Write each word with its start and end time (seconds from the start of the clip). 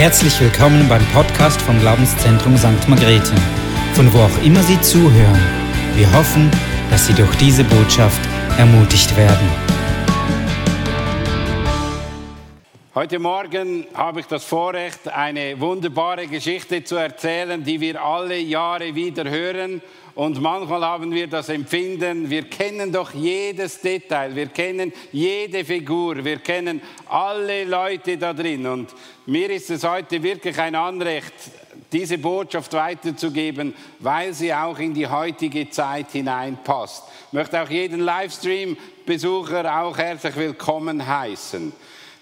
Herzlich 0.00 0.40
willkommen 0.40 0.88
beim 0.88 1.04
Podcast 1.08 1.60
vom 1.60 1.78
Glaubenszentrum 1.78 2.56
St. 2.56 2.88
Margrethe, 2.88 3.34
von 3.92 4.10
wo 4.14 4.20
auch 4.20 4.42
immer 4.42 4.62
Sie 4.62 4.80
zuhören. 4.80 5.38
Wir 5.94 6.10
hoffen, 6.14 6.50
dass 6.88 7.06
Sie 7.06 7.12
durch 7.12 7.36
diese 7.36 7.64
Botschaft 7.64 8.18
ermutigt 8.56 9.14
werden. 9.14 9.46
Heute 12.94 13.18
Morgen 13.18 13.86
habe 13.92 14.20
ich 14.20 14.26
das 14.26 14.42
Vorrecht, 14.42 15.06
eine 15.06 15.60
wunderbare 15.60 16.26
Geschichte 16.28 16.82
zu 16.82 16.96
erzählen, 16.96 17.62
die 17.62 17.78
wir 17.82 18.02
alle 18.02 18.38
Jahre 18.38 18.94
wieder 18.94 19.28
hören. 19.28 19.82
Und 20.20 20.38
manchmal 20.42 20.84
haben 20.84 21.12
wir 21.12 21.28
das 21.28 21.48
Empfinden, 21.48 22.28
wir 22.28 22.42
kennen 22.42 22.92
doch 22.92 23.14
jedes 23.14 23.80
Detail, 23.80 24.36
wir 24.36 24.48
kennen 24.48 24.92
jede 25.12 25.64
Figur, 25.64 26.22
wir 26.22 26.40
kennen 26.40 26.82
alle 27.08 27.64
Leute 27.64 28.18
da 28.18 28.34
drin. 28.34 28.66
Und 28.66 28.94
mir 29.24 29.48
ist 29.48 29.70
es 29.70 29.82
heute 29.82 30.22
wirklich 30.22 30.58
ein 30.58 30.74
Anrecht, 30.74 31.32
diese 31.90 32.18
Botschaft 32.18 32.70
weiterzugeben, 32.74 33.74
weil 34.00 34.34
sie 34.34 34.52
auch 34.52 34.78
in 34.78 34.92
die 34.92 35.06
heutige 35.06 35.70
Zeit 35.70 36.10
hineinpasst. 36.10 37.04
Ich 37.28 37.32
möchte 37.32 37.62
auch 37.62 37.70
jeden 37.70 38.00
Livestream-Besucher 38.00 39.80
auch 39.80 39.96
herzlich 39.96 40.36
willkommen 40.36 41.06
heißen. 41.06 41.72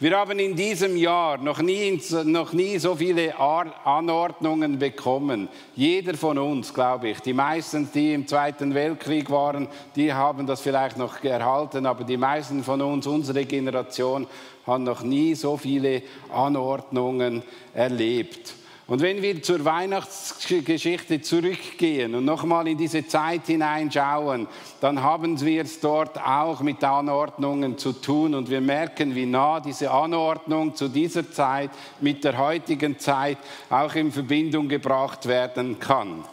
Wir 0.00 0.16
haben 0.16 0.38
in 0.38 0.54
diesem 0.54 0.96
Jahr 0.96 1.38
noch 1.38 1.60
nie, 1.60 2.00
noch 2.22 2.52
nie 2.52 2.78
so 2.78 2.94
viele 2.94 3.36
Anordnungen 3.36 4.78
bekommen. 4.78 5.48
Jeder 5.74 6.14
von 6.14 6.38
uns, 6.38 6.72
glaube 6.72 7.08
ich. 7.08 7.18
Die 7.18 7.32
meisten, 7.32 7.90
die 7.92 8.14
im 8.14 8.24
Zweiten 8.24 8.74
Weltkrieg 8.74 9.28
waren, 9.28 9.66
die 9.96 10.12
haben 10.12 10.46
das 10.46 10.60
vielleicht 10.60 10.98
noch 10.98 11.24
erhalten, 11.24 11.84
aber 11.84 12.04
die 12.04 12.16
meisten 12.16 12.62
von 12.62 12.80
uns, 12.80 13.08
unsere 13.08 13.44
Generation, 13.44 14.28
haben 14.68 14.84
noch 14.84 15.02
nie 15.02 15.34
so 15.34 15.56
viele 15.56 16.02
Anordnungen 16.32 17.42
erlebt. 17.74 18.54
Und 18.88 19.02
wenn 19.02 19.20
wir 19.20 19.42
zur 19.42 19.66
Weihnachtsgeschichte 19.66 21.20
zurückgehen 21.20 22.14
und 22.14 22.24
nochmal 22.24 22.68
in 22.68 22.78
diese 22.78 23.06
Zeit 23.06 23.44
hineinschauen, 23.44 24.48
dann 24.80 25.02
haben 25.02 25.38
wir 25.42 25.62
es 25.62 25.78
dort 25.80 26.18
auch 26.18 26.62
mit 26.62 26.82
Anordnungen 26.82 27.76
zu 27.76 27.92
tun 27.92 28.34
und 28.34 28.48
wir 28.48 28.62
merken, 28.62 29.14
wie 29.14 29.26
nah 29.26 29.60
diese 29.60 29.90
Anordnung 29.90 30.74
zu 30.74 30.88
dieser 30.88 31.30
Zeit 31.30 31.70
mit 32.00 32.24
der 32.24 32.38
heutigen 32.38 32.98
Zeit 32.98 33.36
auch 33.68 33.94
in 33.94 34.10
Verbindung 34.10 34.70
gebracht 34.70 35.26
werden 35.26 35.78
kann. 35.78 36.24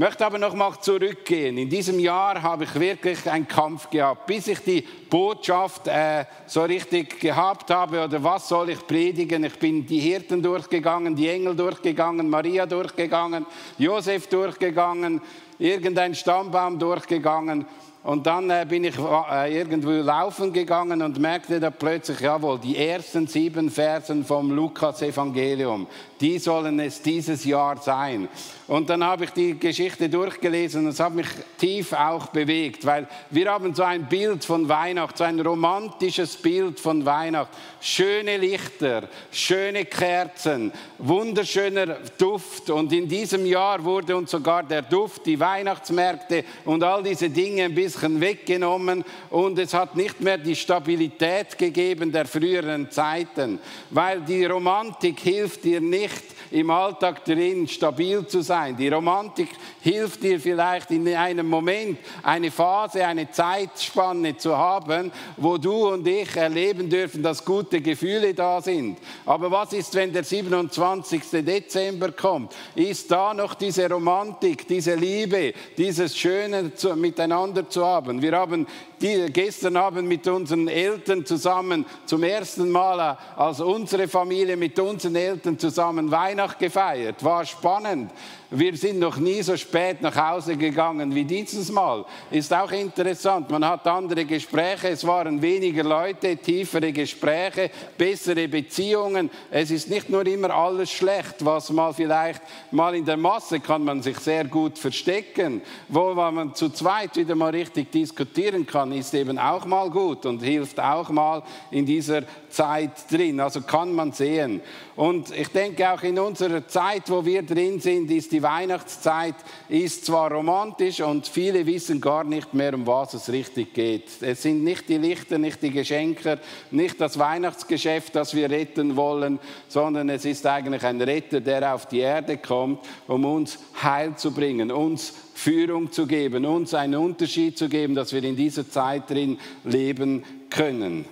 Möchte 0.00 0.24
aber 0.24 0.38
noch 0.38 0.54
mal 0.54 0.72
zurückgehen. 0.80 1.58
In 1.58 1.68
diesem 1.68 1.98
Jahr 1.98 2.40
habe 2.40 2.64
ich 2.64 2.74
wirklich 2.74 3.30
einen 3.30 3.46
Kampf 3.46 3.90
gehabt, 3.90 4.24
bis 4.24 4.46
ich 4.46 4.60
die 4.60 4.80
Botschaft 4.80 5.88
äh, 5.88 6.24
so 6.46 6.62
richtig 6.62 7.20
gehabt 7.20 7.70
habe 7.70 8.04
oder 8.04 8.24
was 8.24 8.48
soll 8.48 8.70
ich 8.70 8.86
predigen. 8.86 9.44
Ich 9.44 9.58
bin 9.58 9.86
die 9.86 10.00
Hirten 10.00 10.42
durchgegangen, 10.42 11.14
die 11.14 11.28
Engel 11.28 11.54
durchgegangen, 11.54 12.30
Maria 12.30 12.64
durchgegangen, 12.64 13.44
Josef 13.76 14.26
durchgegangen, 14.28 15.20
irgendein 15.58 16.14
Stammbaum 16.14 16.78
durchgegangen 16.78 17.66
und 18.02 18.26
dann 18.26 18.48
äh, 18.48 18.64
bin 18.66 18.84
ich 18.84 18.98
äh, 18.98 19.58
irgendwo 19.58 19.90
laufen 19.90 20.54
gegangen 20.54 21.02
und 21.02 21.18
merkte 21.18 21.60
da 21.60 21.68
plötzlich, 21.68 22.20
jawohl, 22.20 22.58
die 22.58 22.78
ersten 22.78 23.26
sieben 23.26 23.68
Versen 23.68 24.24
vom 24.24 24.50
Lukas-Evangelium, 24.52 25.86
die 26.18 26.38
sollen 26.38 26.80
es 26.80 27.02
dieses 27.02 27.44
Jahr 27.44 27.76
sein. 27.76 28.28
Und 28.70 28.88
dann 28.88 29.02
habe 29.02 29.24
ich 29.24 29.30
die 29.30 29.58
Geschichte 29.58 30.08
durchgelesen 30.08 30.84
und 30.84 30.92
es 30.92 31.00
hat 31.00 31.12
mich 31.12 31.26
tief 31.58 31.92
auch 31.92 32.28
bewegt, 32.28 32.86
weil 32.86 33.08
wir 33.28 33.50
haben 33.50 33.74
so 33.74 33.82
ein 33.82 34.08
Bild 34.08 34.44
von 34.44 34.68
Weihnachten, 34.68 35.18
so 35.18 35.24
ein 35.24 35.40
romantisches 35.40 36.36
Bild 36.36 36.78
von 36.78 37.04
Weihnachten. 37.04 37.52
Schöne 37.80 38.36
Lichter, 38.36 39.08
schöne 39.32 39.86
Kerzen, 39.86 40.70
wunderschöner 40.98 41.96
Duft. 42.16 42.70
Und 42.70 42.92
in 42.92 43.08
diesem 43.08 43.44
Jahr 43.44 43.82
wurde 43.82 44.16
uns 44.16 44.30
sogar 44.30 44.62
der 44.62 44.82
Duft, 44.82 45.26
die 45.26 45.40
Weihnachtsmärkte 45.40 46.44
und 46.64 46.84
all 46.84 47.02
diese 47.02 47.28
Dinge 47.28 47.64
ein 47.64 47.74
bisschen 47.74 48.20
weggenommen. 48.20 49.04
Und 49.30 49.58
es 49.58 49.74
hat 49.74 49.96
nicht 49.96 50.20
mehr 50.20 50.38
die 50.38 50.54
Stabilität 50.54 51.58
gegeben 51.58 52.12
der 52.12 52.24
früheren 52.24 52.88
Zeiten, 52.88 53.58
weil 53.90 54.20
die 54.20 54.44
Romantik 54.44 55.18
hilft 55.18 55.64
dir 55.64 55.80
nicht, 55.80 56.22
im 56.50 56.70
Alltag 56.70 57.24
drin 57.24 57.68
stabil 57.68 58.26
zu 58.26 58.42
sein. 58.42 58.59
Die 58.68 58.88
Romantik 58.88 59.48
hilft 59.80 60.22
dir 60.22 60.38
vielleicht 60.38 60.90
in 60.90 61.08
einem 61.08 61.48
Moment 61.48 61.98
eine 62.22 62.50
Phase, 62.50 63.04
eine 63.06 63.30
Zeitspanne 63.30 64.36
zu 64.36 64.56
haben, 64.56 65.10
wo 65.36 65.58
du 65.58 65.88
und 65.88 66.06
ich 66.06 66.36
erleben 66.36 66.88
dürfen, 66.88 67.22
dass 67.22 67.44
gute 67.44 67.80
Gefühle 67.80 68.34
da 68.34 68.60
sind. 68.60 68.98
Aber 69.26 69.50
was 69.50 69.72
ist, 69.72 69.94
wenn 69.94 70.12
der 70.12 70.24
27. 70.24 71.22
Dezember 71.44 72.12
kommt? 72.12 72.54
Ist 72.74 73.10
da 73.10 73.34
noch 73.34 73.54
diese 73.54 73.88
Romantik, 73.88 74.68
diese 74.68 74.94
Liebe, 74.94 75.54
dieses 75.76 76.16
Schöne 76.16 76.72
miteinander 76.96 77.68
zu 77.68 77.84
haben? 77.84 78.20
Wir 78.20 78.32
haben 78.32 78.66
die 79.00 79.26
gestern 79.32 79.76
Abend 79.76 80.08
mit 80.08 80.26
unseren 80.28 80.68
Eltern 80.68 81.24
zusammen 81.24 81.86
zum 82.04 82.22
ersten 82.22 82.70
Mal 82.70 83.16
äh, 83.16 83.40
als 83.40 83.60
unsere 83.60 84.08
Familie 84.08 84.56
mit 84.56 84.78
unseren 84.78 85.16
Eltern 85.16 85.58
zusammen 85.58 86.10
Weihnacht 86.10 86.58
gefeiert. 86.58 87.24
War 87.24 87.44
spannend. 87.44 88.10
Wir 88.52 88.76
sind 88.76 88.98
noch 88.98 89.16
nie 89.16 89.42
so 89.42 89.56
spät 89.56 90.02
nach 90.02 90.16
Hause 90.16 90.56
gegangen 90.56 91.14
wie 91.14 91.22
dieses 91.22 91.70
Mal. 91.70 92.04
Ist 92.32 92.52
auch 92.52 92.72
interessant. 92.72 93.48
Man 93.48 93.64
hat 93.64 93.86
andere 93.86 94.24
Gespräche. 94.24 94.88
Es 94.88 95.06
waren 95.06 95.40
weniger 95.40 95.84
Leute, 95.84 96.36
tiefere 96.36 96.92
Gespräche, 96.92 97.70
bessere 97.96 98.48
Beziehungen. 98.48 99.30
Es 99.52 99.70
ist 99.70 99.88
nicht 99.88 100.10
nur 100.10 100.26
immer 100.26 100.50
alles 100.50 100.90
schlecht, 100.90 101.36
was 101.44 101.70
mal 101.70 101.94
vielleicht 101.94 102.42
mal 102.72 102.96
in 102.96 103.04
der 103.04 103.16
Masse 103.16 103.60
kann 103.60 103.84
man 103.84 104.02
sich 104.02 104.18
sehr 104.18 104.44
gut 104.44 104.76
verstecken. 104.78 105.62
Wo 105.86 106.12
man 106.12 106.52
zu 106.52 106.70
zweit 106.70 107.14
wieder 107.16 107.36
mal 107.36 107.50
richtig 107.50 107.92
diskutieren 107.92 108.66
kann, 108.66 108.90
ist 108.90 109.14
eben 109.14 109.38
auch 109.38 109.64
mal 109.64 109.88
gut 109.90 110.26
und 110.26 110.42
hilft 110.42 110.80
auch 110.80 111.08
mal 111.10 111.44
in 111.70 111.86
dieser 111.86 112.22
Zeit 112.50 113.10
drin. 113.10 113.40
Also 113.40 113.62
kann 113.62 113.92
man 113.94 114.12
sehen. 114.12 114.60
Und 114.96 115.34
ich 115.36 115.48
denke 115.48 115.90
auch 115.90 116.02
in 116.02 116.18
unserer 116.18 116.66
Zeit, 116.68 117.08
wo 117.08 117.24
wir 117.24 117.42
drin 117.42 117.80
sind, 117.80 118.10
ist 118.10 118.32
die 118.32 118.42
Weihnachtszeit 118.42 119.36
ist 119.68 120.04
zwar 120.04 120.32
romantisch 120.32 121.00
und 121.00 121.26
viele 121.26 121.64
wissen 121.64 122.00
gar 122.00 122.24
nicht 122.24 122.52
mehr, 122.52 122.74
um 122.74 122.86
was 122.86 123.14
es 123.14 123.30
richtig 123.30 123.72
geht. 123.72 124.08
Es 124.20 124.42
sind 124.42 124.62
nicht 124.64 124.88
die 124.88 124.98
Lichter, 124.98 125.38
nicht 125.38 125.62
die 125.62 125.70
Geschenke, 125.70 126.38
nicht 126.70 127.00
das 127.00 127.18
Weihnachtsgeschäft, 127.18 128.14
das 128.14 128.34
wir 128.34 128.50
retten 128.50 128.96
wollen, 128.96 129.38
sondern 129.68 130.08
es 130.08 130.24
ist 130.24 130.46
eigentlich 130.46 130.84
ein 130.84 131.00
Retter, 131.00 131.40
der 131.40 131.74
auf 131.74 131.86
die 131.86 132.00
Erde 132.00 132.36
kommt, 132.36 132.80
um 133.06 133.24
uns 133.24 133.58
Heil 133.82 134.16
zu 134.16 134.32
bringen, 134.32 134.70
uns 134.70 135.14
Führung 135.34 135.90
zu 135.90 136.06
geben, 136.06 136.44
uns 136.44 136.74
einen 136.74 136.96
Unterschied 136.96 137.56
zu 137.56 137.68
geben, 137.70 137.94
dass 137.94 138.12
wir 138.12 138.22
in 138.22 138.36
dieser 138.36 138.68
Zeit 138.68 139.08
drin 139.08 139.38
leben 139.64 140.24
können. 140.50 141.06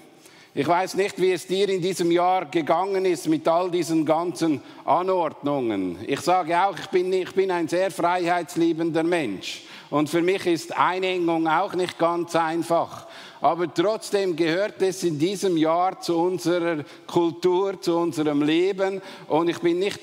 Ich 0.59 0.67
weiß 0.67 0.95
nicht, 0.97 1.21
wie 1.21 1.31
es 1.31 1.47
dir 1.47 1.69
in 1.69 1.81
diesem 1.81 2.11
Jahr 2.11 2.45
gegangen 2.45 3.05
ist 3.05 3.29
mit 3.29 3.47
all 3.47 3.71
diesen 3.71 4.05
ganzen 4.05 4.61
Anordnungen. 4.85 5.99
Ich 6.05 6.19
sage 6.21 6.61
auch, 6.61 6.77
ich 6.77 6.89
bin, 6.89 7.13
ich 7.13 7.33
bin 7.33 7.53
ein 7.53 7.69
sehr 7.69 7.93
freiheitsliebender 7.93 9.05
Mensch. 9.05 9.63
Und 9.89 10.11
für 10.11 10.21
mich 10.21 10.45
ist 10.47 10.77
Einengung 10.77 11.47
auch 11.47 11.75
nicht 11.75 11.97
ganz 11.97 12.35
einfach 12.35 13.07
aber 13.41 13.73
trotzdem 13.73 14.35
gehört 14.35 14.83
es 14.83 15.05
in 15.05 15.19
diesem 15.19 15.57
Jahr 15.57 16.01
zu 16.01 16.17
unserer 16.19 16.85
Kultur, 17.07 17.81
zu 17.81 17.97
unserem 17.97 18.43
Leben 18.43 19.01
und 19.29 19.49
ich 19.49 19.59
bin 19.61 19.79
nicht 19.79 20.01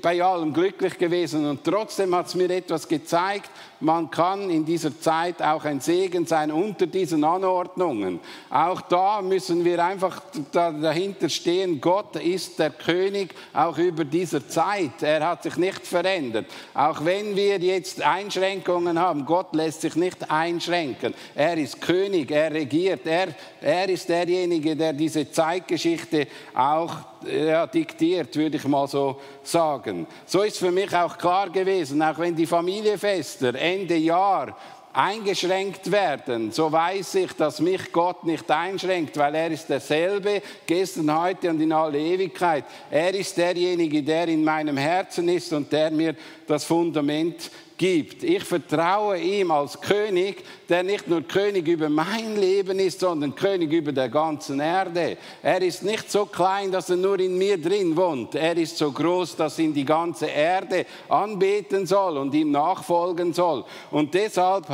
bei 0.00 0.22
allem 0.22 0.52
glücklich 0.52 0.96
gewesen 0.96 1.46
und 1.46 1.64
trotzdem 1.64 2.14
hat 2.14 2.28
es 2.28 2.34
mir 2.34 2.50
etwas 2.50 2.88
gezeigt, 2.88 3.50
man 3.80 4.10
kann 4.10 4.50
in 4.50 4.64
dieser 4.64 4.98
Zeit 5.00 5.40
auch 5.40 5.64
ein 5.64 5.80
Segen 5.80 6.26
sein 6.26 6.50
unter 6.50 6.86
diesen 6.86 7.22
Anordnungen. 7.22 8.20
Auch 8.50 8.80
da 8.80 9.22
müssen 9.22 9.64
wir 9.64 9.84
einfach 9.84 10.20
dahinter 10.52 11.28
stehen, 11.28 11.80
Gott 11.80 12.16
ist 12.16 12.58
der 12.58 12.70
König 12.70 13.34
auch 13.52 13.78
über 13.78 14.04
dieser 14.04 14.46
Zeit. 14.48 15.02
Er 15.02 15.28
hat 15.28 15.44
sich 15.44 15.56
nicht 15.56 15.86
verändert. 15.86 16.46
Auch 16.74 17.04
wenn 17.04 17.36
wir 17.36 17.58
jetzt 17.58 18.02
Einschränkungen 18.02 18.98
haben, 18.98 19.24
Gott 19.24 19.54
lässt 19.54 19.82
sich 19.82 19.94
nicht 19.94 20.30
einschränken. 20.30 21.14
Er 21.34 21.56
ist 21.56 21.80
König, 21.80 22.30
er 22.30 22.52
regiert. 22.52 23.06
Er, 23.06 23.28
er 23.60 23.88
ist 23.88 24.08
derjenige, 24.08 24.74
der 24.74 24.92
diese 24.92 25.30
Zeitgeschichte 25.30 26.26
auch 26.54 26.96
ja, 27.26 27.66
diktiert, 27.66 28.34
würde 28.36 28.56
ich 28.56 28.64
mal 28.64 28.86
so 28.86 29.20
sagen. 29.42 30.06
So 30.26 30.42
ist 30.42 30.58
für 30.58 30.70
mich 30.70 30.94
auch 30.94 31.16
klar 31.16 31.50
gewesen, 31.50 32.02
auch 32.02 32.18
wenn 32.18 32.34
die 32.34 32.46
Familienfester 32.46 33.54
Ende 33.54 33.96
Jahr 33.96 34.56
eingeschränkt 34.92 35.92
werden, 35.92 36.50
so 36.50 36.72
weiß 36.72 37.16
ich, 37.16 37.32
dass 37.34 37.60
mich 37.60 37.92
Gott 37.92 38.24
nicht 38.24 38.50
einschränkt, 38.50 39.16
weil 39.16 39.34
er 39.34 39.50
ist 39.50 39.68
derselbe, 39.68 40.42
gestern, 40.66 41.22
heute 41.22 41.50
und 41.50 41.60
in 41.60 41.72
alle 41.72 41.98
Ewigkeit. 41.98 42.64
Er 42.90 43.14
ist 43.14 43.36
derjenige, 43.36 44.02
der 44.02 44.26
in 44.28 44.42
meinem 44.42 44.76
Herzen 44.76 45.28
ist 45.28 45.52
und 45.52 45.70
der 45.70 45.90
mir 45.90 46.16
das 46.46 46.64
Fundament 46.64 47.50
gibt. 47.78 48.24
Ich 48.24 48.44
vertraue 48.44 49.18
ihm 49.18 49.50
als 49.50 49.80
König, 49.80 50.44
der 50.68 50.82
nicht 50.82 51.08
nur 51.08 51.22
König 51.22 51.66
über 51.66 51.88
mein 51.88 52.36
Leben 52.36 52.78
ist, 52.78 53.00
sondern 53.00 53.34
König 53.34 53.72
über 53.72 53.92
der 53.92 54.08
ganzen 54.08 54.60
Erde. 54.60 55.16
Er 55.42 55.62
ist 55.62 55.82
nicht 55.82 56.10
so 56.10 56.26
klein, 56.26 56.70
dass 56.70 56.90
er 56.90 56.96
nur 56.96 57.18
in 57.20 57.38
mir 57.38 57.56
drin 57.56 57.96
wohnt. 57.96 58.34
Er 58.34 58.56
ist 58.56 58.76
so 58.76 58.90
groß, 58.92 59.36
dass 59.36 59.58
ihn 59.58 59.72
die 59.72 59.84
ganze 59.84 60.26
Erde 60.26 60.84
anbeten 61.08 61.86
soll 61.86 62.18
und 62.18 62.34
ihm 62.34 62.50
nachfolgen 62.50 63.32
soll. 63.32 63.64
Und 63.90 64.12
deshalb 64.12 64.66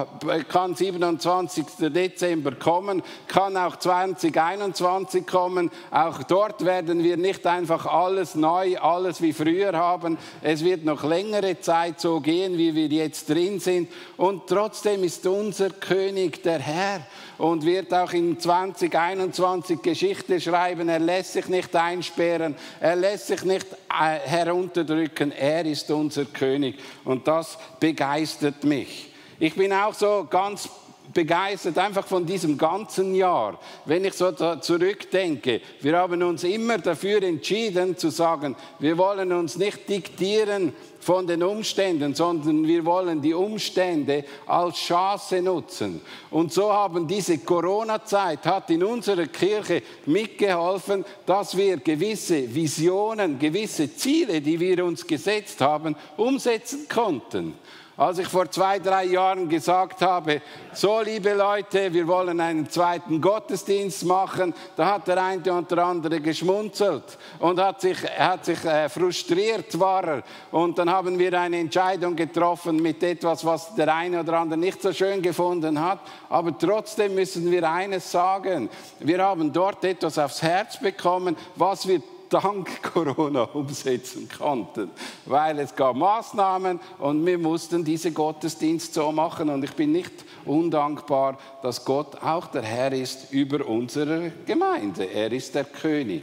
kann 0.49 0.75
27. 0.75 1.65
Dezember 1.79 2.53
kommen, 2.53 3.03
kann 3.29 3.56
auch 3.56 3.77
2021 3.77 5.27
kommen. 5.27 5.71
Auch 5.91 6.23
dort 6.25 6.65
werden 6.65 7.05
wir 7.05 7.17
nicht 7.17 7.47
einfach 7.47 7.87
alles 7.87 8.35
neu, 8.35 8.79
alles 8.79 9.21
wie 9.21 9.33
früher 9.33 9.75
haben. 9.75 10.19
Es 10.43 10.65
wird 10.65 10.85
noch 10.85 11.05
längere 11.05 11.61
Zeit 11.61 12.01
so 12.01 12.21
gehen, 12.21 12.56
wie 12.59 12.75
wir 12.75 12.89
jetzt 12.96 13.29
drin 13.29 13.61
sind. 13.61 13.91
Und 14.17 14.46
trotzdem 14.46 15.05
ist 15.05 15.26
unser 15.26 15.70
König 15.70 16.43
der 16.43 16.58
Herr 16.58 17.06
und 17.38 17.64
wird 17.64 17.93
auch 17.93 18.12
in 18.12 18.38
2021 18.38 19.82
Geschichte 19.82 20.41
schreiben. 20.41 20.88
Er 20.88 20.99
lässt 20.99 21.32
sich 21.32 21.49
nicht 21.49 21.75
einsperren, 21.75 22.55
er 22.81 22.96
lässt 22.96 23.26
sich 23.26 23.44
nicht 23.44 23.67
äh, 23.73 24.19
herunterdrücken. 24.19 25.32
Er 25.32 25.64
ist 25.64 25.91
unser 25.91 26.25
König 26.26 26.76
und 27.05 27.26
das 27.26 27.58
begeistert 27.81 28.64
mich. 28.64 29.11
Ich 29.38 29.55
bin 29.55 29.73
auch 29.73 29.94
so 29.94 30.26
ganz 30.31 30.69
begeistert 31.14 31.78
einfach 31.78 32.06
von 32.06 32.26
diesem 32.26 32.58
ganzen 32.58 33.14
Jahr. 33.14 33.58
Wenn 33.87 34.05
ich 34.05 34.14
so 34.14 34.32
zurückdenke, 34.32 35.61
wir 35.81 35.96
haben 35.96 36.22
uns 36.22 36.44
immer 36.44 36.78
dafür 36.78 37.22
entschieden 37.22 37.96
zu 37.96 38.11
sagen, 38.11 38.56
wir 38.81 38.99
wollen 38.99 39.32
uns 39.32 39.56
nicht 39.56 39.88
diktieren 39.88 40.72
von 41.05 41.26
den 41.26 41.43
Umständen, 41.43 42.14
sondern 42.14 42.66
wir 42.66 42.84
wollen 42.87 43.20
die 43.20 43.34
Umstände 43.34 44.25
als 44.46 44.76
Chance 44.76 45.43
nutzen. 45.43 46.00
Und 46.31 46.52
so 46.52 46.72
haben 46.72 47.06
diese 47.06 47.38
Corona-Zeit 47.38 48.46
hat 48.46 48.70
in 48.70 48.82
unserer 48.82 49.26
Kirche 49.26 49.82
mitgeholfen, 50.06 51.05
dass 51.26 51.55
wir 51.56 51.76
gewisse 51.76 52.55
Visionen, 52.55 53.38
gewisse 53.38 53.94
Ziele, 53.94 54.40
die 54.40 54.58
wir 54.58 54.82
uns 54.82 55.06
gesetzt 55.06 55.60
haben, 55.60 55.94
umsetzen 56.17 56.88
konnten. 56.88 57.55
Als 57.96 58.19
ich 58.19 58.26
vor 58.26 58.50
zwei, 58.50 58.81
drei 58.81 59.05
Jahren 59.05 59.49
gesagt 59.49 60.02
habe, 60.02 60.43
so 60.73 61.00
liebe 61.00 61.32
Leute, 61.32 61.93
wir 61.93 62.08
wollen 62.08 62.41
einen 62.41 62.69
zweiten 62.69 63.20
Gottesdienst 63.20 64.05
machen, 64.05 64.52
da 64.75 64.94
hat 64.94 65.06
der 65.06 65.23
eine 65.23 65.41
oder 65.41 65.85
andere 65.85 66.20
geschmunzelt 66.20 67.05
und 67.38 67.61
hat 67.61 67.81
sich, 67.81 67.96
hat 68.19 68.46
sich 68.46 68.64
äh, 68.64 68.88
frustriert 68.88 69.79
war 69.79 70.05
er. 70.05 70.23
Und 70.50 70.76
dann 70.76 70.91
haben 70.91 71.17
wir 71.20 71.38
eine 71.38 71.58
Entscheidung 71.58 72.17
getroffen 72.17 72.82
mit 72.82 73.00
etwas, 73.05 73.44
was 73.44 73.73
der 73.76 73.94
eine 73.94 74.20
oder 74.20 74.41
andere 74.41 74.58
nicht 74.58 74.82
so 74.82 74.93
schön 74.93 75.23
gefunden 75.23 75.81
hat. 75.81 76.00
Aber 76.29 76.58
trotzdem 76.58 77.14
müssen 77.14 77.49
wir 77.49 77.70
eines 77.70 78.11
sagen. 78.11 78.70
Wir 78.99 79.23
haben 79.23 79.52
dort 79.52 79.85
etwas 79.85 80.19
aufs 80.19 80.43
Herz 80.43 80.81
bekommen, 80.81 81.37
was 81.55 81.87
wir 81.87 82.02
dank 82.29 82.82
Corona 82.94 83.43
umsetzen 83.43 84.29
konnten, 84.29 84.91
weil 85.26 85.59
es 85.59 85.75
gab 85.75 85.97
Maßnahmen 85.97 86.81
und 86.99 87.25
wir 87.25 87.38
mussten 87.38 87.85
diese 87.85 88.12
Gottesdienst 88.12 88.94
so 88.94 89.12
machen 89.12 89.49
und 89.50 89.65
ich 89.65 89.73
bin 89.73 89.93
nicht 89.93 90.12
undankbar, 90.44 91.38
dass 91.62 91.85
Gott 91.85 92.23
auch 92.23 92.47
der 92.47 92.62
Herr 92.62 92.93
ist 92.93 93.32
über 93.32 93.67
unsere 93.67 94.32
Gemeinde. 94.47 95.05
Er 95.05 95.32
ist 95.32 95.55
der 95.55 95.65
König. 95.65 96.23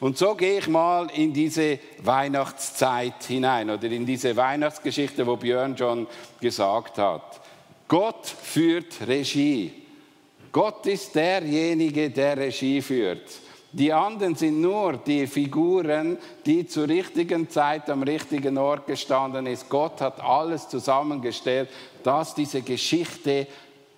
Und 0.00 0.16
so 0.16 0.34
gehe 0.34 0.58
ich 0.58 0.68
mal 0.68 1.08
in 1.14 1.32
diese 1.32 1.78
Weihnachtszeit 2.02 3.22
hinein 3.24 3.68
oder 3.68 3.84
in 3.84 4.06
diese 4.06 4.34
Weihnachtsgeschichte, 4.34 5.26
wo 5.26 5.36
Björn 5.36 5.76
schon 5.76 6.06
gesagt 6.40 6.96
hat. 6.96 7.40
Gott 7.86 8.26
führt 8.26 9.06
Regie. 9.06 9.72
Gott 10.52 10.86
ist 10.86 11.14
derjenige, 11.14 12.08
der 12.10 12.36
Regie 12.36 12.80
führt. 12.80 13.22
Die 13.72 13.92
anderen 13.92 14.34
sind 14.34 14.60
nur 14.60 14.96
die 14.96 15.26
Figuren, 15.26 16.18
die 16.44 16.66
zur 16.66 16.88
richtigen 16.88 17.48
Zeit 17.48 17.88
am 17.88 18.02
richtigen 18.02 18.58
Ort 18.58 18.86
gestanden 18.86 19.46
ist. 19.46 19.68
Gott 19.68 20.00
hat 20.00 20.20
alles 20.20 20.68
zusammengestellt, 20.68 21.68
dass 22.02 22.34
diese 22.34 22.62
Geschichte 22.62 23.46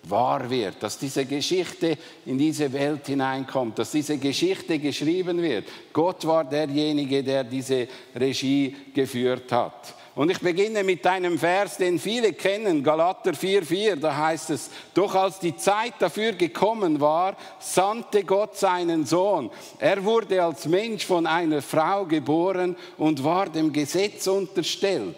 wahr 0.04 0.50
wird, 0.50 0.82
dass 0.82 0.98
diese 0.98 1.24
Geschichte 1.24 1.96
in 2.26 2.36
diese 2.36 2.72
Welt 2.72 3.06
hineinkommt, 3.06 3.78
dass 3.78 3.92
diese 3.92 4.18
Geschichte 4.18 4.78
geschrieben 4.78 5.40
wird. 5.40 5.64
Gott 5.92 6.26
war 6.26 6.44
derjenige, 6.44 7.22
der 7.22 7.44
diese 7.44 7.86
Regie 8.14 8.74
geführt 8.92 9.50
hat. 9.52 9.94
Und 10.14 10.30
ich 10.30 10.40
beginne 10.40 10.84
mit 10.84 11.06
einem 11.06 11.38
Vers, 11.38 11.78
den 11.78 11.98
viele 11.98 12.34
kennen, 12.34 12.82
Galater 12.82 13.30
4,4, 13.30 13.96
da 13.96 14.14
heißt 14.14 14.50
es, 14.50 14.70
doch 14.92 15.14
als 15.14 15.38
die 15.38 15.56
Zeit 15.56 15.94
dafür 16.00 16.32
gekommen 16.32 17.00
war, 17.00 17.34
sandte 17.58 18.22
Gott 18.22 18.56
seinen 18.58 19.06
Sohn. 19.06 19.50
Er 19.78 20.04
wurde 20.04 20.44
als 20.44 20.66
Mensch 20.66 21.06
von 21.06 21.26
einer 21.26 21.62
Frau 21.62 22.04
geboren 22.04 22.76
und 22.98 23.24
war 23.24 23.48
dem 23.48 23.72
Gesetz 23.72 24.26
unterstellt. 24.26 25.16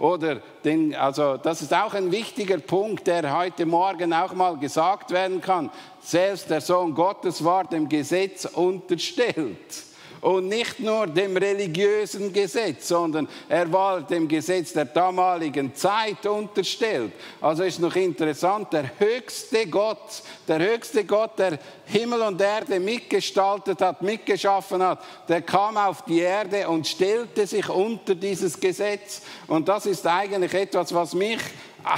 Oder 0.00 0.40
den, 0.64 0.92
also 0.96 1.36
das 1.36 1.62
ist 1.62 1.72
auch 1.72 1.94
ein 1.94 2.10
wichtiger 2.10 2.58
Punkt, 2.58 3.06
der 3.06 3.38
heute 3.38 3.64
Morgen 3.64 4.12
auch 4.12 4.34
mal 4.34 4.56
gesagt 4.56 5.12
werden 5.12 5.40
kann. 5.40 5.70
Selbst 6.00 6.50
der 6.50 6.60
Sohn 6.60 6.92
Gottes 6.92 7.44
war 7.44 7.62
dem 7.62 7.88
Gesetz 7.88 8.46
unterstellt 8.46 9.93
und 10.24 10.48
nicht 10.48 10.80
nur 10.80 11.06
dem 11.06 11.36
religiösen 11.36 12.32
Gesetz, 12.32 12.88
sondern 12.88 13.28
er 13.46 13.70
war 13.70 14.00
dem 14.00 14.26
Gesetz 14.26 14.72
der 14.72 14.86
damaligen 14.86 15.74
Zeit 15.74 16.24
unterstellt. 16.24 17.12
Also 17.42 17.62
ist 17.62 17.78
noch 17.78 17.94
interessant, 17.94 18.72
der 18.72 18.90
höchste 18.98 19.66
Gott, 19.66 20.22
der 20.48 20.60
höchste 20.60 21.04
Gott, 21.04 21.38
der 21.38 21.58
Himmel 21.84 22.22
und 22.22 22.40
Erde 22.40 22.80
mitgestaltet 22.80 23.82
hat, 23.82 24.00
mitgeschaffen 24.00 24.82
hat, 24.82 25.04
der 25.28 25.42
kam 25.42 25.76
auf 25.76 26.02
die 26.06 26.20
Erde 26.20 26.70
und 26.70 26.86
stellte 26.86 27.46
sich 27.46 27.68
unter 27.68 28.14
dieses 28.14 28.58
Gesetz. 28.58 29.20
Und 29.46 29.68
das 29.68 29.84
ist 29.84 30.06
eigentlich 30.06 30.54
etwas, 30.54 30.94
was 30.94 31.12
mich 31.12 31.40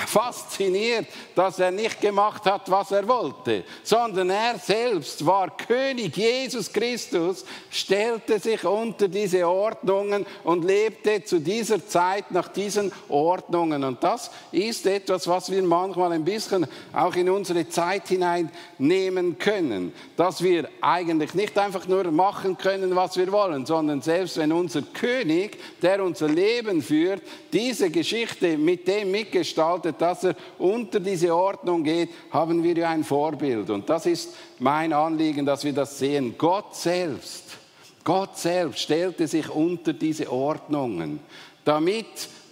fasziniert, 0.06 1.06
dass 1.34 1.58
er 1.58 1.70
nicht 1.70 2.00
gemacht 2.00 2.44
hat, 2.44 2.70
was 2.70 2.90
er 2.90 3.06
wollte, 3.06 3.64
sondern 3.82 4.30
er 4.30 4.58
selbst 4.58 5.24
war 5.24 5.56
König. 5.56 6.16
Jesus 6.16 6.72
Christus 6.72 7.44
stellte 7.70 8.38
sich 8.38 8.64
unter 8.64 9.08
diese 9.08 9.46
Ordnungen 9.48 10.26
und 10.44 10.64
lebte 10.64 11.24
zu 11.24 11.40
dieser 11.40 11.86
Zeit 11.86 12.30
nach 12.30 12.48
diesen 12.48 12.92
Ordnungen. 13.08 13.84
Und 13.84 14.02
das 14.02 14.30
ist 14.50 14.86
etwas, 14.86 15.28
was 15.28 15.50
wir 15.50 15.62
manchmal 15.62 16.12
ein 16.12 16.24
bisschen 16.24 16.66
auch 16.92 17.14
in 17.14 17.30
unsere 17.30 17.68
Zeit 17.68 18.08
hineinnehmen 18.08 19.38
können, 19.38 19.92
dass 20.16 20.42
wir 20.42 20.68
eigentlich 20.80 21.34
nicht 21.34 21.56
einfach 21.58 21.86
nur 21.86 22.10
machen 22.10 22.58
können, 22.58 22.96
was 22.96 23.16
wir 23.16 23.30
wollen, 23.30 23.66
sondern 23.66 24.02
selbst 24.02 24.36
wenn 24.38 24.52
unser 24.52 24.82
König, 24.82 25.58
der 25.80 26.02
unser 26.02 26.28
Leben 26.28 26.82
führt, 26.82 27.22
diese 27.52 27.90
Geschichte 27.90 28.58
mit 28.58 28.88
dem 28.88 29.10
mitgestaltet, 29.10 29.75
gestaltet, 29.76 30.00
dass 30.00 30.24
er 30.24 30.36
unter 30.58 31.00
diese 31.00 31.34
Ordnung 31.34 31.84
geht, 31.84 32.10
haben 32.30 32.62
wir 32.62 32.76
ja 32.76 32.90
ein 32.90 33.04
Vorbild. 33.04 33.70
Und 33.70 33.88
das 33.88 34.06
ist 34.06 34.34
mein 34.58 34.92
Anliegen, 34.92 35.44
dass 35.44 35.64
wir 35.64 35.72
das 35.72 35.98
sehen. 35.98 36.34
Gott 36.38 36.74
selbst, 36.74 37.56
Gott 38.04 38.38
selbst 38.38 38.80
stellte 38.80 39.26
sich 39.26 39.48
unter 39.48 39.92
diese 39.92 40.30
Ordnungen, 40.30 41.20
damit 41.64 42.06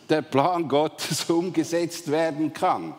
der 0.08 0.22
Plan 0.22 0.68
Gottes 0.68 1.24
umgesetzt 1.30 2.10
werden 2.10 2.52
kann. 2.52 2.94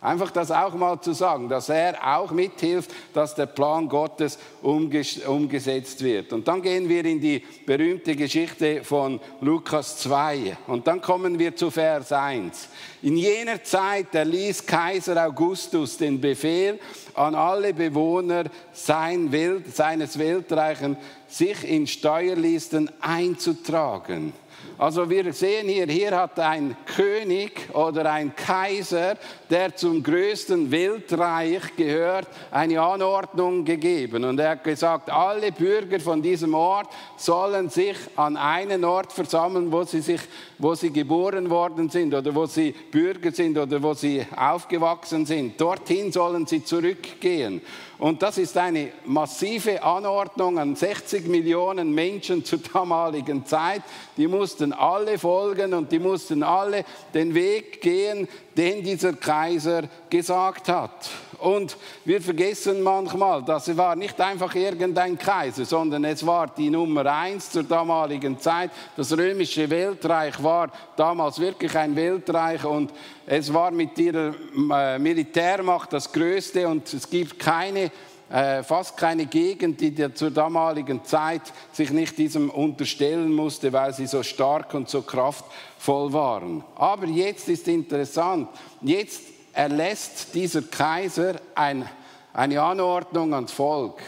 Einfach 0.00 0.30
das 0.30 0.52
auch 0.52 0.74
mal 0.74 1.00
zu 1.00 1.12
sagen, 1.12 1.48
dass 1.48 1.68
er 1.68 2.16
auch 2.16 2.30
mithilft, 2.30 2.94
dass 3.12 3.34
der 3.34 3.46
Plan 3.46 3.88
Gottes 3.88 4.38
umgesetzt 4.62 6.04
wird. 6.04 6.32
Und 6.32 6.46
dann 6.46 6.62
gehen 6.62 6.88
wir 6.88 7.04
in 7.04 7.20
die 7.20 7.42
berühmte 7.66 8.14
Geschichte 8.14 8.84
von 8.84 9.18
Lukas 9.40 9.98
2 9.98 10.56
und 10.68 10.86
dann 10.86 11.00
kommen 11.00 11.36
wir 11.40 11.56
zu 11.56 11.72
Vers 11.72 12.12
1. 12.12 12.68
In 13.02 13.16
jener 13.16 13.64
Zeit 13.64 14.14
erließ 14.14 14.66
Kaiser 14.66 15.26
Augustus 15.26 15.96
den 15.96 16.20
Befehl 16.20 16.78
an 17.14 17.34
alle 17.34 17.74
Bewohner 17.74 18.44
sein 18.72 19.32
Welt, 19.32 19.74
seines 19.74 20.16
Weltreichen, 20.16 20.96
sich 21.26 21.68
in 21.68 21.88
Steuerlisten 21.88 22.88
einzutragen. 23.00 24.32
Also 24.78 25.10
wir 25.10 25.32
sehen 25.32 25.68
hier, 25.68 25.86
hier 25.86 26.16
hat 26.16 26.38
ein 26.38 26.76
König 26.94 27.68
oder 27.72 28.12
ein 28.12 28.34
Kaiser, 28.36 29.16
der 29.50 29.74
zum 29.74 30.04
größten 30.04 30.70
Weltreich 30.70 31.74
gehört, 31.76 32.28
eine 32.52 32.80
Anordnung 32.80 33.64
gegeben. 33.64 34.24
Und 34.24 34.38
er 34.38 34.50
hat 34.50 34.62
gesagt, 34.62 35.10
alle 35.10 35.50
Bürger 35.50 35.98
von 35.98 36.22
diesem 36.22 36.54
Ort 36.54 36.88
sollen 37.16 37.70
sich 37.70 37.96
an 38.14 38.36
einen 38.36 38.84
Ort 38.84 39.12
versammeln, 39.12 39.72
wo 39.72 39.82
sie, 39.82 40.00
sich, 40.00 40.20
wo 40.58 40.76
sie 40.76 40.92
geboren 40.92 41.50
worden 41.50 41.90
sind 41.90 42.14
oder 42.14 42.32
wo 42.32 42.46
sie 42.46 42.70
Bürger 42.70 43.32
sind 43.32 43.58
oder 43.58 43.82
wo 43.82 43.94
sie 43.94 44.24
aufgewachsen 44.36 45.26
sind. 45.26 45.60
Dorthin 45.60 46.12
sollen 46.12 46.46
sie 46.46 46.62
zurückgehen. 46.62 47.62
Und 47.98 48.22
das 48.22 48.38
ist 48.38 48.56
eine 48.56 48.92
massive 49.06 49.82
Anordnung 49.82 50.58
an 50.58 50.76
60 50.76 51.26
Millionen 51.26 51.92
Menschen 51.92 52.44
zur 52.44 52.60
damaligen 52.60 53.44
Zeit. 53.44 53.82
Die 54.16 54.28
mussten 54.28 54.72
alle 54.72 55.18
folgen 55.18 55.74
und 55.74 55.90
die 55.90 55.98
mussten 55.98 56.44
alle 56.44 56.84
den 57.12 57.34
Weg 57.34 57.80
gehen, 57.80 58.28
den 58.58 58.82
dieser 58.82 59.12
Kaiser 59.12 59.84
gesagt 60.10 60.68
hat. 60.68 61.08
Und 61.38 61.76
wir 62.04 62.20
vergessen 62.20 62.82
manchmal, 62.82 63.44
dass 63.44 63.68
es 63.68 63.76
war 63.76 63.94
nicht 63.94 64.20
einfach 64.20 64.52
irgendein 64.56 65.16
Kaiser, 65.16 65.64
sondern 65.64 66.04
es 66.04 66.26
war 66.26 66.48
die 66.48 66.68
Nummer 66.68 67.06
eins 67.06 67.50
zur 67.50 67.62
damaligen 67.62 68.40
Zeit. 68.40 68.72
Das 68.96 69.16
römische 69.16 69.70
Weltreich 69.70 70.42
war 70.42 70.72
damals 70.96 71.38
wirklich 71.38 71.76
ein 71.76 71.94
Weltreich 71.94 72.64
und 72.64 72.92
es 73.24 73.54
war 73.54 73.70
mit 73.70 73.96
ihrer 73.96 74.34
äh, 74.72 74.98
Militärmacht 74.98 75.92
das 75.92 76.12
größte 76.12 76.66
und 76.66 76.92
es 76.92 77.08
gibt 77.08 77.38
keine 77.38 77.92
äh, 78.30 78.62
fast 78.62 78.96
keine 78.96 79.26
Gegend, 79.26 79.80
die 79.80 80.14
zur 80.14 80.30
damaligen 80.30 81.02
Zeit 81.04 81.42
sich 81.72 81.90
nicht 81.90 82.18
diesem 82.18 82.50
unterstellen 82.50 83.32
musste, 83.32 83.72
weil 83.72 83.94
sie 83.94 84.06
so 84.06 84.22
stark 84.22 84.74
und 84.74 84.88
so 84.88 85.02
kraftvoll 85.02 86.12
waren. 86.12 86.62
Aber 86.74 87.06
jetzt 87.06 87.48
ist 87.48 87.68
interessant, 87.68 88.48
jetzt 88.82 89.22
erlässt 89.52 90.34
dieser 90.34 90.62
Kaiser 90.62 91.36
ein, 91.54 91.88
eine 92.32 92.60
Anordnung 92.62 93.32
ans 93.34 93.52
Volk. 93.52 93.98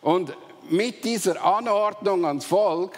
Und 0.00 0.32
mit 0.70 1.04
dieser 1.04 1.44
Anordnung 1.44 2.24
ans 2.24 2.44
Volk 2.44 2.96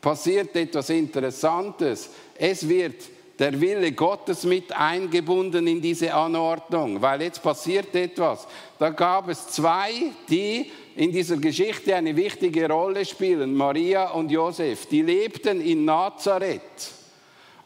passiert 0.00 0.54
etwas 0.56 0.90
Interessantes. 0.90 2.10
Es 2.36 2.68
wird 2.68 2.96
der 3.38 3.60
Wille 3.60 3.92
Gottes 3.92 4.44
mit 4.44 4.72
eingebunden 4.72 5.66
in 5.66 5.80
diese 5.80 6.14
Anordnung, 6.14 7.02
weil 7.02 7.22
jetzt 7.22 7.42
passiert 7.42 7.94
etwas. 7.94 8.46
Da 8.78 8.90
gab 8.90 9.28
es 9.28 9.48
zwei, 9.48 9.90
die 10.28 10.70
in 10.96 11.10
dieser 11.10 11.36
Geschichte 11.36 11.96
eine 11.96 12.14
wichtige 12.14 12.68
Rolle 12.68 13.04
spielen, 13.04 13.54
Maria 13.54 14.10
und 14.10 14.30
Josef. 14.30 14.86
Die 14.86 15.02
lebten 15.02 15.60
in 15.60 15.84
Nazareth. 15.84 16.60